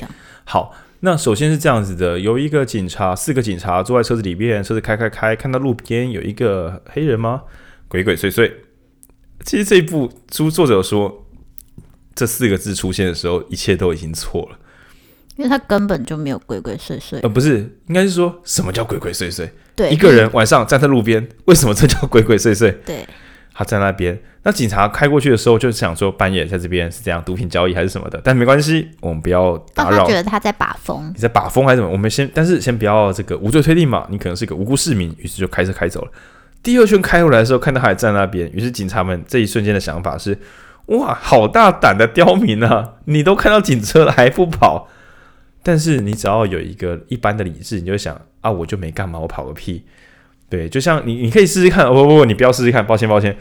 [0.44, 7.42] 好，那首先是这样子的，有一个警察，四个警察坐在车子里面，车子开开开，看到路边有一个黑人吗？
[7.88, 8.50] 鬼鬼祟祟。
[9.44, 11.26] 其实这一部书作者说，
[12.14, 14.58] 这四个字出现的时候，一切都已经错了。
[15.36, 19.48] 因为他根本就没有鬼鬼祟祟，呃，不是，应该是说什么叫鬼鬼祟祟？
[19.74, 22.74] 对，一个人晚上站在路边，为什么这叫鬼鬼祟祟？
[22.84, 23.06] 对，
[23.54, 30.00] 他在那边，那警察开过去的时候，就想说半夜在这边是这样毒品交易还是什么的，但没关系，我们不要打扰。
[30.00, 31.90] 他觉得他在把风，你在把风还是什么？
[31.90, 36.10] 我们先，但是先不要这个无罪推定嘛，你可能是一个无辜市民，于是就开车开走了。
[36.62, 40.38] 第二圈开过来的时候，看到他还在那边，于是警察们这一瞬间的想法是：
[40.86, 42.96] 哇，好大胆的刁民啊！
[43.06, 44.88] 你都看到警车了还不跑？
[45.62, 49.84] 但是你只要有一个一般的理智，你就想，啊，我就没干嘛，我跑个屁。
[50.48, 51.86] 对，就像你，你可以试试看。
[51.86, 53.36] 哦不不不，你不要试试看，抱歉抱歉，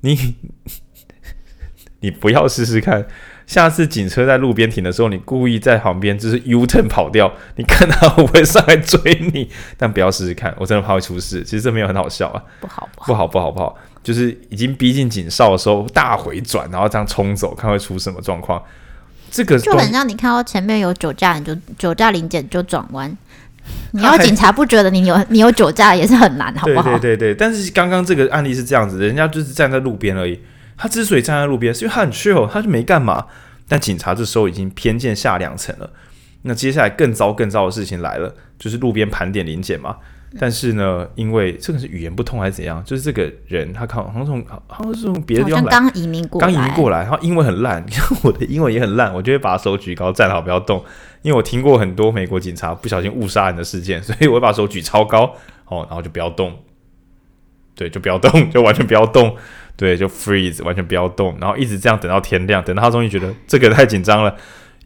[0.00, 0.34] 你
[2.00, 3.06] 你不要试试看。
[3.46, 9.00] 下次警车在路边停的时候，你故意在旁边就是 U turn 跑掉，你看他会不会上来追
[9.32, 9.50] 你？
[9.76, 11.42] 但不要试试看，我真的怕会出事。
[11.42, 18.62] 其实这没有很好笑啊，不好不好不好不好不好，就是已经逼近警哨的时候大回转，然后这样冲走，看会出什么状况。
[19.30, 23.16] 这个就很像你看到前面有酒驾，你就酒驾临检就转弯。
[23.92, 26.98] 你要警察不觉得你有 你有酒驾也是很难，好不好？
[26.98, 27.34] 对对对对。
[27.34, 30.40] 但是刚刚这个案例是这样子，人家就是站在路边而已。
[30.76, 33.26] 他之所以站在路边，是因为他很 chill，他就没干嘛。
[33.68, 35.90] 但警察这时候已经偏见下两层了。
[36.42, 39.96] 那接下来更糟更糟的事情来了，就是路边盘点临检嘛。
[40.38, 47.84] 但是呢，因为这个是语言不通还是怎样，就是这个人他好像从好像是从别的地方来，刚移民过来，刚移民过来，然后英文很烂。
[48.22, 50.84] 我的英文也很烂，我就会把手举高，站好不要动。
[51.22, 55.34] 因为我听过很多美国警察不小心误杀人的事件， 所以我会把手举超高，
[55.66, 56.56] 哦，然后就不要动。
[57.74, 59.34] 对，就不要动， 就完全不要动。
[59.76, 64.36] 对，就 freeze，完全不要动，然后一直这样等到天亮，等到他终于觉得这个太紧张了，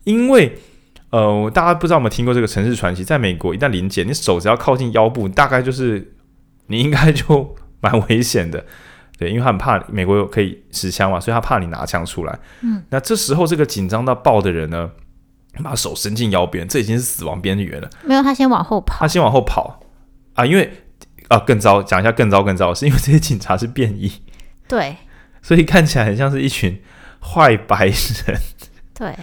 [0.05, 0.57] 因为。
[1.15, 3.05] 呃，大家不知道有没有听过这个城市传奇？
[3.05, 6.13] 在美国，一旦临检，你手只要靠近腰部，大概就是
[6.67, 8.67] 你应该就蛮危险的，
[9.17, 12.37] 对，因为他很怕美国有可以持枪嘛，所以他怕你拿枪出来。
[12.63, 14.91] 嗯，那这时候这个紧张到爆的人呢，
[15.63, 17.89] 把手伸进腰边，这已经是死亡边缘了。
[18.03, 19.85] 没有，他先往后跑，他先往后跑
[20.35, 20.69] 啊，因为
[21.29, 24.11] 啊更糟，讲一下更糟更糟，是因为这些警察是便衣，
[24.67, 24.97] 对，
[25.41, 26.83] 所以看起来很像是一群
[27.21, 28.41] 坏白人，
[28.93, 29.15] 对。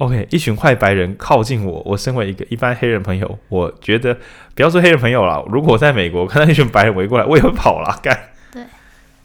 [0.00, 4.16] OK，一群坏白人靠近我，我身为一个一般黑人朋友，我觉得
[4.54, 7.94] 不要说黑人朋友了，如果我在美国看到一群白人围过来，我也会跑了。
[8.02, 8.18] 干，
[8.50, 8.62] 对，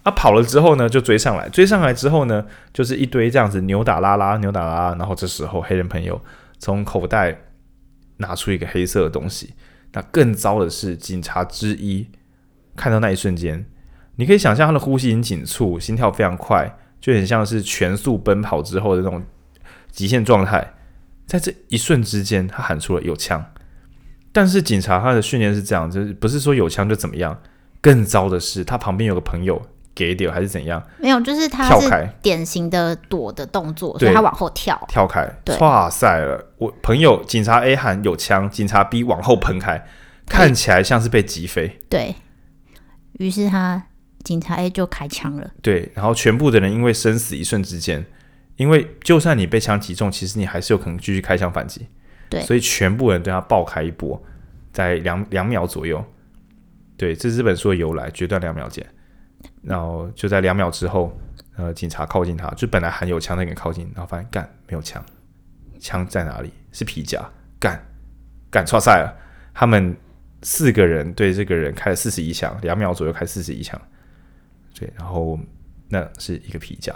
[0.03, 6.21] 啊，跑了之后呢，就追上来，追上来之后呢，就是一堆这样子扭打拉拉，扭打拉拉，然后这时候黑人朋友
[6.59, 7.39] 从口袋
[8.17, 9.53] 拿出一个黑色的东西。
[9.93, 12.05] 那更糟的是，警察之一
[12.75, 13.65] 看到那一瞬间，
[14.17, 19.23] 你可以想象他的呼吸很紧促，心跳非常快，就很像是全速奔跑之后的那种。
[19.95, 20.73] 极限状态，
[21.25, 23.43] 在这一瞬之间，他喊出了有枪。
[24.33, 27.41] 但是警察他的训练是这样，就是不是说有枪就怎么样。
[27.79, 29.61] 更糟的是，他旁边有个朋友
[29.93, 30.83] 给掉还是怎样？
[30.99, 35.25] 没有，就是他跳开典型的躲的动作，所以他往后跳，跳开。
[35.59, 36.51] 哇塞了！
[36.57, 39.87] 我朋友警察 A 喊有枪，警察 B 往后喷开，
[40.27, 41.79] 看起来像是被击飞。
[41.87, 42.15] 对，
[43.13, 43.83] 于是他
[44.23, 45.51] 警察 A 就开枪了。
[45.61, 48.05] 对，然后全部的人因为生死一瞬之间。
[48.57, 51.87] 因为就算你被枪击中，其实你还是有可能继续开枪反击。
[52.29, 54.21] 对，所以全部人对他爆开一波，
[54.71, 56.03] 在两两秒左右。
[56.97, 58.85] 对，这是这本书的由来，决断两秒间。
[59.61, 61.15] 然后就在两秒之后，
[61.55, 65.03] 呃，警察靠近他，就本来还有枪那个人靠近，然后发现干没有枪，
[65.79, 66.51] 枪在哪里？
[66.71, 67.23] 是皮夹，
[67.59, 67.79] 干
[68.49, 69.13] 干错赛了。
[69.53, 69.95] 他们
[70.41, 73.79] 四个人对这个人开了四十一枪，两秒左右开四十一枪。
[74.79, 75.37] 对，然后
[75.89, 76.93] 那是一个皮夹。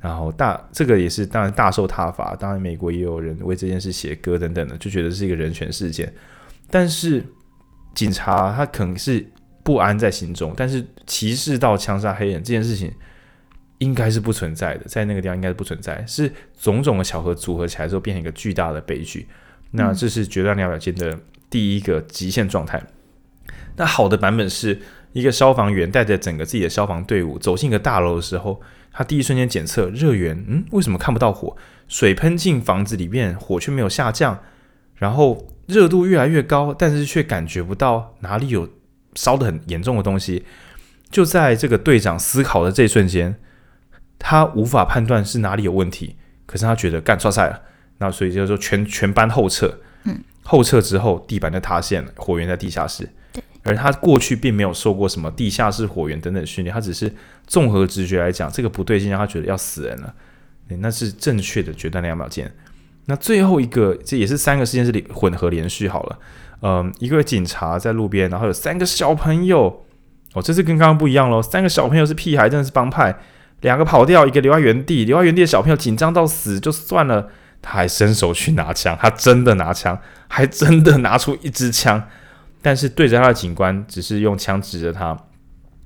[0.00, 6.12] 然后大这个也是当然大受挞伐，当然美国也有人为这件事写歌等等的，就觉得是一个人权事件。
[6.70, 7.24] 但是
[7.94, 9.26] 警察他可能是
[9.64, 12.92] 不安在心中，但是歧视到枪杀黑人这件事情
[13.78, 19.26] 应该是不存在的，在那个地方应该是不存在，是种种的巧合组合起来之后变成一个巨大的悲剧。
[19.72, 21.18] 那这是决断两秒间的
[21.50, 22.80] 第一个极限状态。
[23.74, 24.80] 那好的版本是
[25.12, 28.62] 一个消防员带着整个自己的消防队伍走进一个大楼的时候。
[28.98, 31.56] 他第一瞬间检测热源，嗯，为什么看不到火？
[31.86, 34.36] 水喷进房子里面，火却没有下降。
[34.96, 38.68] 然后热度越来越高，但是却感觉不到哪里有
[39.14, 40.44] 烧得很严重的东西。
[41.10, 43.36] 就在这个队长思考的这一瞬间，
[44.18, 46.16] 他无法判断是哪里有问题。
[46.44, 47.62] 可是他觉得干错赛了，
[47.98, 49.72] 那所以就是说全全班后撤。
[50.06, 53.08] 嗯，后撤之后，地板就塌陷了，火源在地下室。
[53.68, 57.14] 而他过去并没有受过什么地下室火源等等训练，他只是
[57.46, 60.14] 综合直觉来讲，这个不对劲，让他觉得要死人了。
[60.80, 62.50] 那是正确的决断两秒间。
[63.06, 66.18] 那最后一个，这也是三个事件是混合连续好了。
[66.60, 69.84] 嗯，一个警察在路边，然后有三个小朋友。
[70.34, 71.40] 哦，这次跟刚刚不一样喽。
[71.40, 73.18] 三个小朋友是屁孩，真的是帮派。
[73.62, 75.06] 两个跑掉，一个留在原地。
[75.06, 77.28] 留在原地的小朋友紧张到死就算了，
[77.62, 79.98] 他还伸手去拿枪，他真的拿枪，
[80.28, 82.06] 还真的拿出一支枪。
[82.60, 85.16] 但是对着他的警官，只是用枪指着他，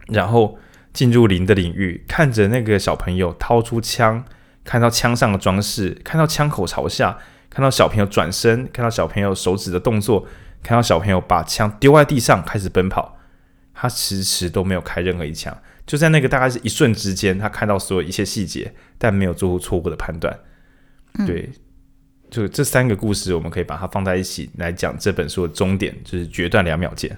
[0.08, 0.58] 然后
[0.92, 4.24] 进入零的领域，看着那个小朋友掏出枪，
[4.64, 7.18] 看到枪上的装饰，看到枪口朝下，
[7.50, 10.26] 看到小朋友转身，看到小朋友手指的动作，
[10.62, 13.18] 看到小朋友把枪丢在地上开始奔跑，
[13.74, 15.56] 他迟迟都没有开任何一枪。
[15.84, 20.38] 就在那个大概是一瞬之间，他看到所有一切细节，但没有做出错误的判断。
[21.26, 21.50] 对，
[22.32, 27.14] 就这三个故事，我们可以把它放在一起来讲这本书的终点，就是决断两秒间。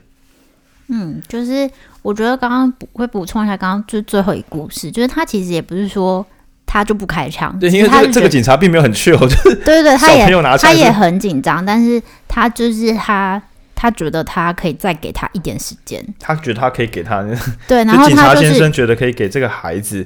[0.88, 1.70] 嗯，就是
[2.02, 6.26] 我觉得刚刚会补充一下，刚刚就最后一个故事，就是他其实也不是说
[6.66, 13.40] 他就不开枪，对，因为这个这个警察并没有很确，我觉得对对对，他也他也很紧张，但是他就是他
[13.74, 17.24] 他觉得他可以再给他一点时间，他觉得他可以给他
[17.68, 20.04] 对，然后警察先生觉得可以给这个孩子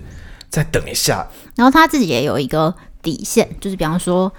[0.51, 4.33] 再等一下，然后他自己也有一个底线，就是比方说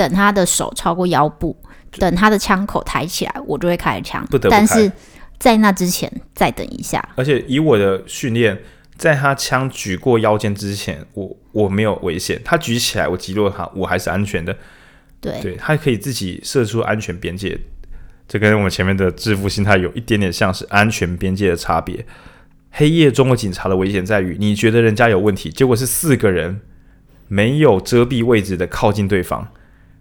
[0.00, 1.54] 等他的手超过腰部，
[1.98, 4.90] 等他的枪口抬起来，我就会开枪，不得不，但是。
[5.38, 7.02] 在那之前，再等一下。
[7.16, 8.60] 而且以我的训练，
[8.98, 12.38] 在他枪举过腰间之前，我我没有危险。
[12.44, 14.54] 他举起来，我击落他，我还是安全的。
[15.18, 17.58] 对，对，他可以自己设出安全边界。
[18.28, 22.04] 这跟我们前面的致富心态有一点点像是安全边界的差别。
[22.70, 26.60] 黑夜中的警察的危险在于，你觉得人家有问题，结果是四个人
[27.28, 29.48] 没有遮蔽位置的靠近对方，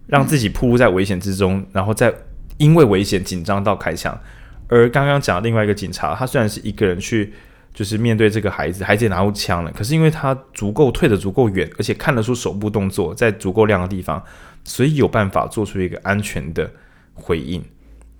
[0.10, 2.14] 让自己暴露在危险之中，嗯、然后再
[2.58, 4.20] 因为危险紧张到开枪。
[4.68, 7.34] 而刚刚讲的另外一个警察，他虽然是一个人去，
[7.74, 14.24] 就是面对这个孩子，孩子也拿出枪了，可是因为他足够退得足够远，而且看得出手部动作在足够亮的地方，
[14.64, 16.70] 所以有办法做出一个安全的
[17.14, 17.64] 回应。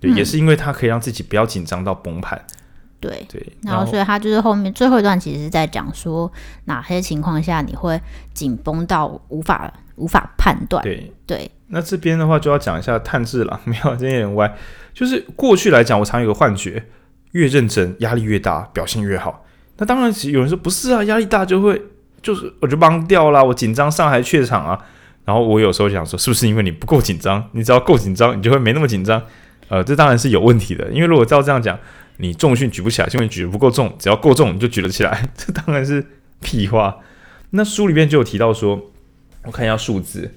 [0.00, 2.42] 对，嗯、也是因为他可以让自己不要紧张到崩盘。
[2.98, 6.30] 对对，然后所以他就是后面最后一段其实是在讲说
[6.66, 7.98] 哪些情况下你会
[8.34, 10.82] 紧绷到无法无法判断。
[10.82, 14.54] 对对，对那这边的话就要讲一下探治了， 没有，这有点歪。
[14.92, 16.84] 就是过去来讲，我常有个幻觉，
[17.32, 19.44] 越认真压力越大，表现越好。
[19.78, 21.80] 那当然，有人说不是啊，压力大就会
[22.20, 24.78] 就是我就懵掉了，我紧张上台怯场啊。
[25.24, 27.48] 然后我有时候想说，是不是因为你不够紧张？
[27.52, 29.22] 你只要够紧张，你就会没那么紧张。
[29.68, 31.78] 呃，这当然是有问题的，因为如果照这样讲，
[32.16, 36.04] 你重训举不起来，是因为举得不够重，只要够重你就举得起来， 这当然是
[36.40, 36.96] 屁话。
[37.50, 38.90] 那书里面就有提到说，
[39.44, 40.34] 我看一下数字，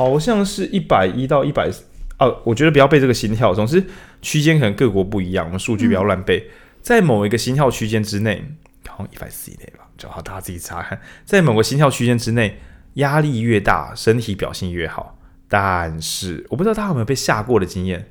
[0.00, 1.70] 好像是一百一到一百。
[2.18, 3.84] 哦，我觉得不要背这个心跳，总之
[4.22, 6.50] 区间可能各国不一样，我们数据不要乱背。
[6.80, 8.42] 在某一个心跳区间之内，
[8.88, 10.98] 好像一百四以内吧，就好大家自己查看。
[11.26, 12.58] 在某个心跳区间之内，
[12.94, 15.18] 压力越大，身体表现越好。
[15.48, 18.10] 但是我不知道大家有没有被吓过的经验，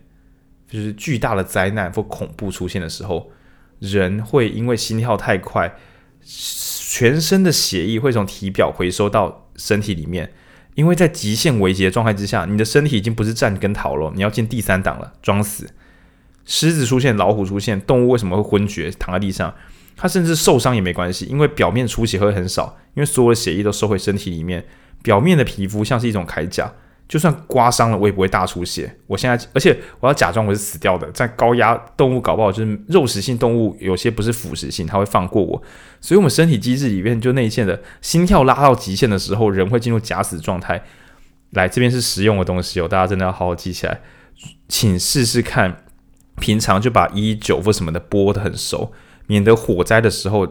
[0.68, 3.32] 就是巨大的灾难或恐怖出现的时候，
[3.80, 5.76] 人会因为心跳太快，
[6.24, 10.32] 全身的血液会从体表回收到身体里面。
[10.80, 15.70] 因为在极限危机的状态之下，你的身体已经不是战跟逃了，你要进第三档了，装死。
[16.46, 19.54] 狮子出现，老虎出现，动物为什么会昏厥躺在地上？
[19.98, 24.64] 它甚至受伤也没关系，因为表面出血会很少，因为所有的血液都收回身体里面，
[25.04, 26.72] 表面的皮肤像是一种铠甲。
[27.10, 28.96] 就算刮伤了，我也不会大出血。
[29.08, 31.12] 我现在，而且我要假装我是死掉的。
[31.12, 35.60] 在高压动物搞不好就是肉食性动物，有些不是腐蚀性，它会放过我。
[36.00, 40.84] 所以，我们身体机制里面就内线的心跳拉到极限的时候，人会进入假死状态。
[41.50, 44.02] 来，这边是实用的东西哦，大家真的要好好记起来。
[44.68, 45.84] 请试试看，
[46.40, 48.94] 平常就把一九或什么的拨得很熟，
[49.26, 50.48] 免得火灾的时候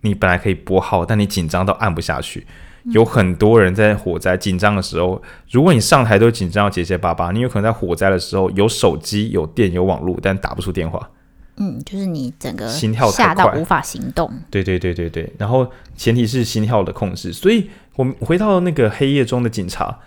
[0.00, 2.48] 你本来可以拨号，但你紧张到按不下去。
[2.92, 5.20] 有很多人在火灾紧张的时候，
[5.50, 11.10] 如果你上台都紧张到结结巴巴，你有可能在火灾的时候有手机、有电、有网络，但打不出电话。
[11.56, 14.32] 嗯，就是你整个心跳吓到无法行动。
[14.48, 15.32] 对对对对对。
[15.38, 17.32] 然后前提是心跳的控制。
[17.32, 19.98] 所以我们回到那个黑夜中的警察，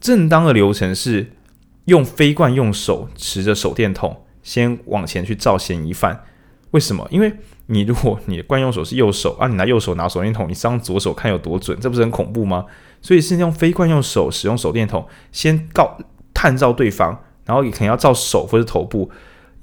[0.00, 1.30] 正当的流程是
[1.84, 6.24] 用飞惯用手持着手电筒先往前去照嫌疑犯。
[6.72, 7.06] 为什么？
[7.12, 7.32] 因为
[7.72, 12.66] 你如果你的惯用手是右手啊，你拿右手拿手电筒，你上左手看有多准，这不是很恐怖吗？
[13.00, 15.96] 所以是用非惯用手使用手电筒，先告
[16.34, 17.16] 探照对方，
[17.46, 19.10] 然后也可能要照手或者头部，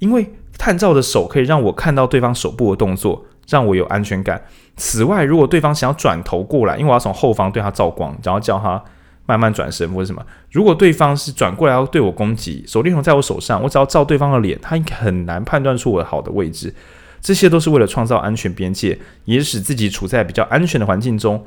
[0.00, 4.42] 因为探照的手可以让我看到对方手部的动作，让我有安全感。
[4.76, 8.82] 此外，如果对方想要转头过来，因为我要从后方对他照光，然后叫他
[9.24, 10.20] 慢慢转身或者什么。
[10.50, 16.74] 如果对方是转过来要对我攻击，手电筒在我手上，我只要照对方的脸，他应该很难判断出我的好的位置。
[17.20, 21.44] 这些都是为了创造安全边界，也使自己处在比较安全的环境中，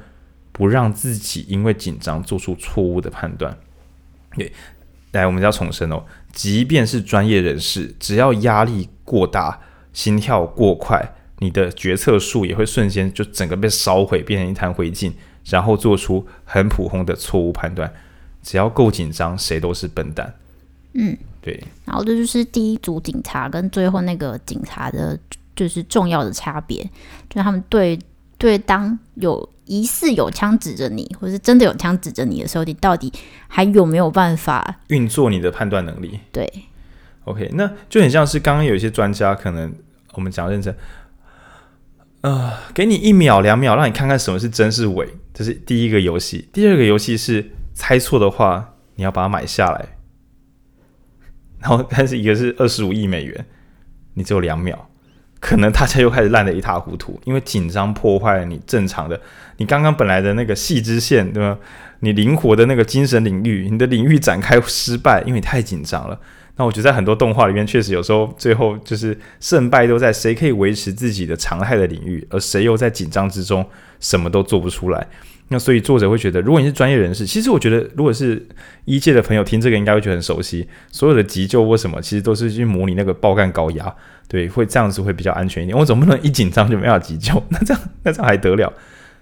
[0.52, 3.58] 不让自己因为紧张做出错误的判断。
[4.36, 4.54] 对，
[5.14, 9.60] 来，我们要重申哦，即便是专业人士，只要压力过大、
[9.94, 15.12] 心跳过快，你的决策树也会瞬间就整个被烧毁，变成一滩灰烬，
[15.46, 17.92] 然后做出很普通的错误判断。
[18.44, 20.36] 只要够紧张，谁都是笨蛋。
[20.94, 21.64] 嗯，对。
[21.86, 25.20] 然后这就是第一组警察跟最后那个警察的。
[25.56, 26.84] 就是重要的差别，
[27.30, 28.00] 就是他们对
[28.38, 33.12] 对，当有疑似有枪指着你，或是真的有枪指着你的时候，你到底
[33.48, 36.20] 还有没有办法运作你的判断能力？
[36.32, 36.52] 对
[37.24, 39.74] ，OK，那就很像是刚刚有一些专家，可能
[40.14, 40.76] 我们讲认真，
[42.22, 46.50] 呃，给你一秒两秒，让你看看什么是真是伪，这是第一个游戏。
[46.52, 49.98] 第二个游戏是猜错的话，你要把它买下来，
[51.60, 53.46] 然后但是一个是二十五亿美元，
[54.16, 54.90] 你只有两秒，
[55.44, 59.20] 可能大家又开始烂得一塌糊涂，因为紧张破坏了你正常的，
[59.58, 61.58] 你刚刚本来的那个细支线，对吧？
[62.00, 66.18] 你灵活的那个精神领域，你的领域展开失败，因为你太紧张了。
[66.56, 73.66] 那我觉得在很多动画里面，确实有时候最后就是胜败都在谁可以维持自己的常态的领域，而谁又在紧张之中
[74.00, 75.06] 什么都做不出来。
[75.54, 78.46] 那所以作者会觉得，如果你是专业人士，其实我觉得，如果是
[78.84, 80.68] 一届的朋友听这个，应该会觉得很熟悉。
[80.92, 83.96] 所有的急救或什么，其实都是去模拟那个爆干高压，
[84.28, 85.78] 对，会这样子会比较安全一点。
[85.78, 88.74] 我总不能一紧张就没法急救，那这样那这样还得了？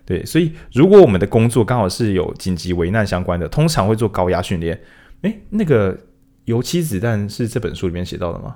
[0.05, 4.79] 对，所以如果我们的工作刚好是有紧急危难相关的，通常会做高压训练。
[5.23, 5.97] 诶，那个。
[6.45, 8.55] 油漆子弹是这本书里面写到的吗？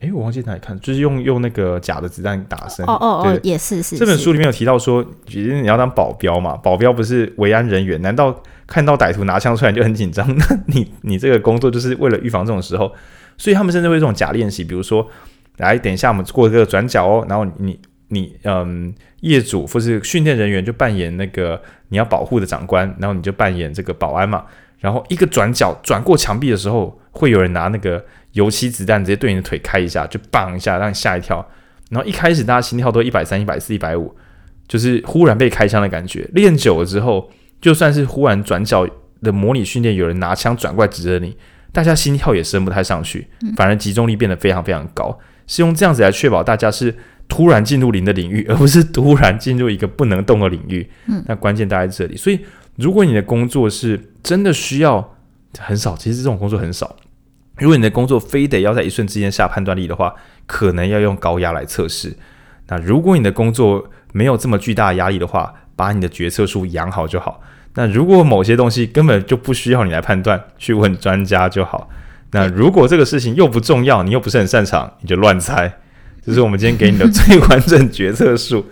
[0.00, 2.84] 诶，我忘记哪里看，就是用用那个假的子弹打身。
[2.84, 3.96] 哦哦哦，也是是。
[3.96, 10.26] 这本书里面有提到说，其实你要当保镖嘛，保镖不是维安人员，难道看到歹徒拿枪出来就很紧张？
[10.36, 12.92] 那你你这个工作就是为了预防这种时候，
[13.38, 15.08] 所以他们甚至会这种假练习，比如说，
[15.56, 24.44] 来等一下我们过这个转角哦，然后你你嗯，业主或是训练人员就扮演那个你要保护的长官，然后你就扮演这个保安嘛。
[24.78, 28.04] 然后一个转角转过墙壁的时候，会有人拿那个
[28.36, 31.44] 油漆子弹直接对你的腿开一下，就棒一下让你吓一跳。
[31.90, 34.14] 然后一开始大家心跳都一百三、一百四、一百五，
[34.68, 36.28] 就是忽然被开枪的感觉。
[36.34, 37.30] 练久了之后，
[37.60, 38.86] 就算是忽然转角
[39.22, 41.36] 的模拟训练，有人拿枪转过来指着你，
[41.72, 43.26] 大家心跳也升不太上去，
[43.56, 45.18] 反而集中力变得非常非常高。
[45.46, 46.94] 是用这样子来确保大家是
[47.28, 50.88] 突然进入零的领域， 而不是突然进入一个不能动的领域。
[51.26, 52.38] 那关键大在这里，所以。
[52.78, 55.16] 如果你的工作是真的需要
[55.58, 56.94] 很少，其实这种工作很少。
[57.58, 60.14] 如果你的工作非得要在一瞬之间下判断力的话，
[60.46, 62.16] 可能要用高压来测试。
[62.68, 67.40] 那如果你的工作没有这么巨大的压力的话，把你的决策树养好就好。
[67.74, 71.88] 那如果某些东西根本就不需要你来判断，去问专家就好。
[72.32, 75.72] 那如果这个事情又不重要，你又不是很擅长，你就乱猜。
[76.24, 78.66] 这是我们今天给你的最完整决策树。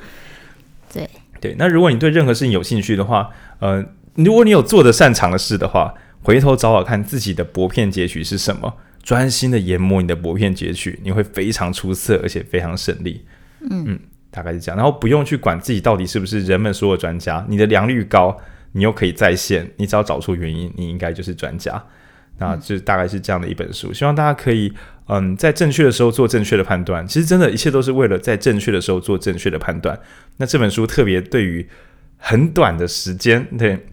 [0.93, 1.09] 对。
[1.41, 3.29] 对，那如果你对任何事情有兴趣的话，
[3.59, 5.93] 呃，如果你有做的擅长的事的话，
[6.25, 13.25] 回头找找看自己的薄片截取是什么，专心的研磨你的薄片截取，你会非常出色，而且非常省力。
[13.61, 14.01] 嗯嗯，
[14.31, 14.77] 大概是这样。
[14.77, 18.37] 然后不用去管自己到底是不是人们说的专家，你的良率高，
[18.73, 21.85] 你又可以在线，你只要找出原因，你应该就是专家。
[22.39, 24.73] 那就大概是这样的一本书，希望大家可以
[25.07, 27.07] 嗯，在正确的时候做正确的判断。
[27.07, 29.97] 其实真的，一切都是为了在正确的时候做正确的判断。
[30.39, 31.65] 那这本书特别对于
[32.17, 33.87] 很短的时间，对，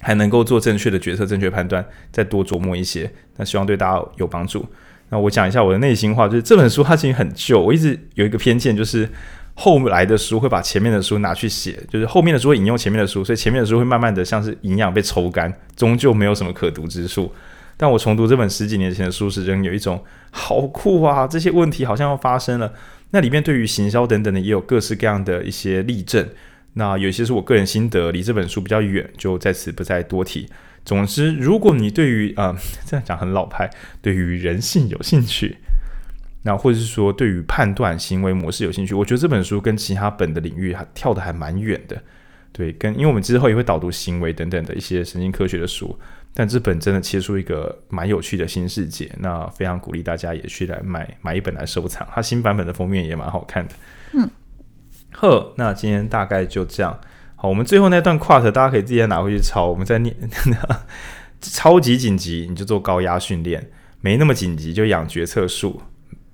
[0.00, 3.10] 还能够做正确的决策、正确判断，再多琢磨一些。
[3.36, 4.64] 那希望对大家有帮助。
[5.08, 9.08] 那我讲一下我的内心话，就是这本书它其实很旧，我一直有一个偏见，就是
[9.54, 17.32] 后来的书会把前面的书拿去写，就是后面的书会引用前面的书，所以前面的书会慢慢的像是营养被抽干，终究没有什么可读之处。
[17.76, 21.26] 但我重读这本十几年前的书时，仍有一种好酷啊！
[21.26, 22.72] 这些问题好像要发生了。
[23.10, 26.26] 那里面对于行销等等的，也有各式各样的一些例证。
[26.78, 30.46] 那有些是我个人心得，离这本书比较远，就在此不再多提。
[30.84, 33.70] 总之，如果你对于啊、呃、 这样讲很老派，
[34.02, 35.56] 对于人性有兴趣，
[36.42, 42.00] 那或者是说对于判断行为模式有兴趣，我觉得这本书跟其他本的领域还跳得还蛮远的。
[42.52, 45.98] 对，跟因为我们之后也会导读行为等等的一些神经科学的书。
[46.38, 52.06] 但这本真的切出一个蛮有趣的新世界，那非常鼓励大家也去来买买一本来收藏。
[52.12, 53.74] 它新版本的封面也蛮好看的。
[54.12, 54.30] 嗯，
[55.12, 56.98] 呵，那今天大概就这样。
[57.34, 59.66] 好，我们最后那段 quote 大家可以自己拿回去抄。
[59.66, 60.14] 我们再念，
[61.40, 63.68] 超级紧急你就做高压训练，
[64.00, 65.80] 没那么紧急就养决策树，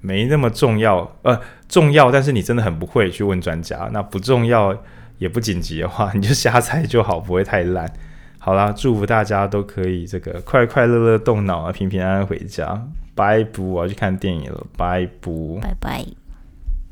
[0.01, 3.91] 没那么重要呃重要，但是你真的很不会去问专家。
[3.93, 4.77] 那不重要
[5.19, 7.93] 也不紧急的话， 你就瞎猜就好，不会太烂。
[8.39, 12.87] 好啦，祝福大家都可以这个快快乐乐动脑啊，平平安安回家。
[13.15, 14.67] 拜不，我要去看电影了。
[14.77, 16.22] 拜不，拜拜。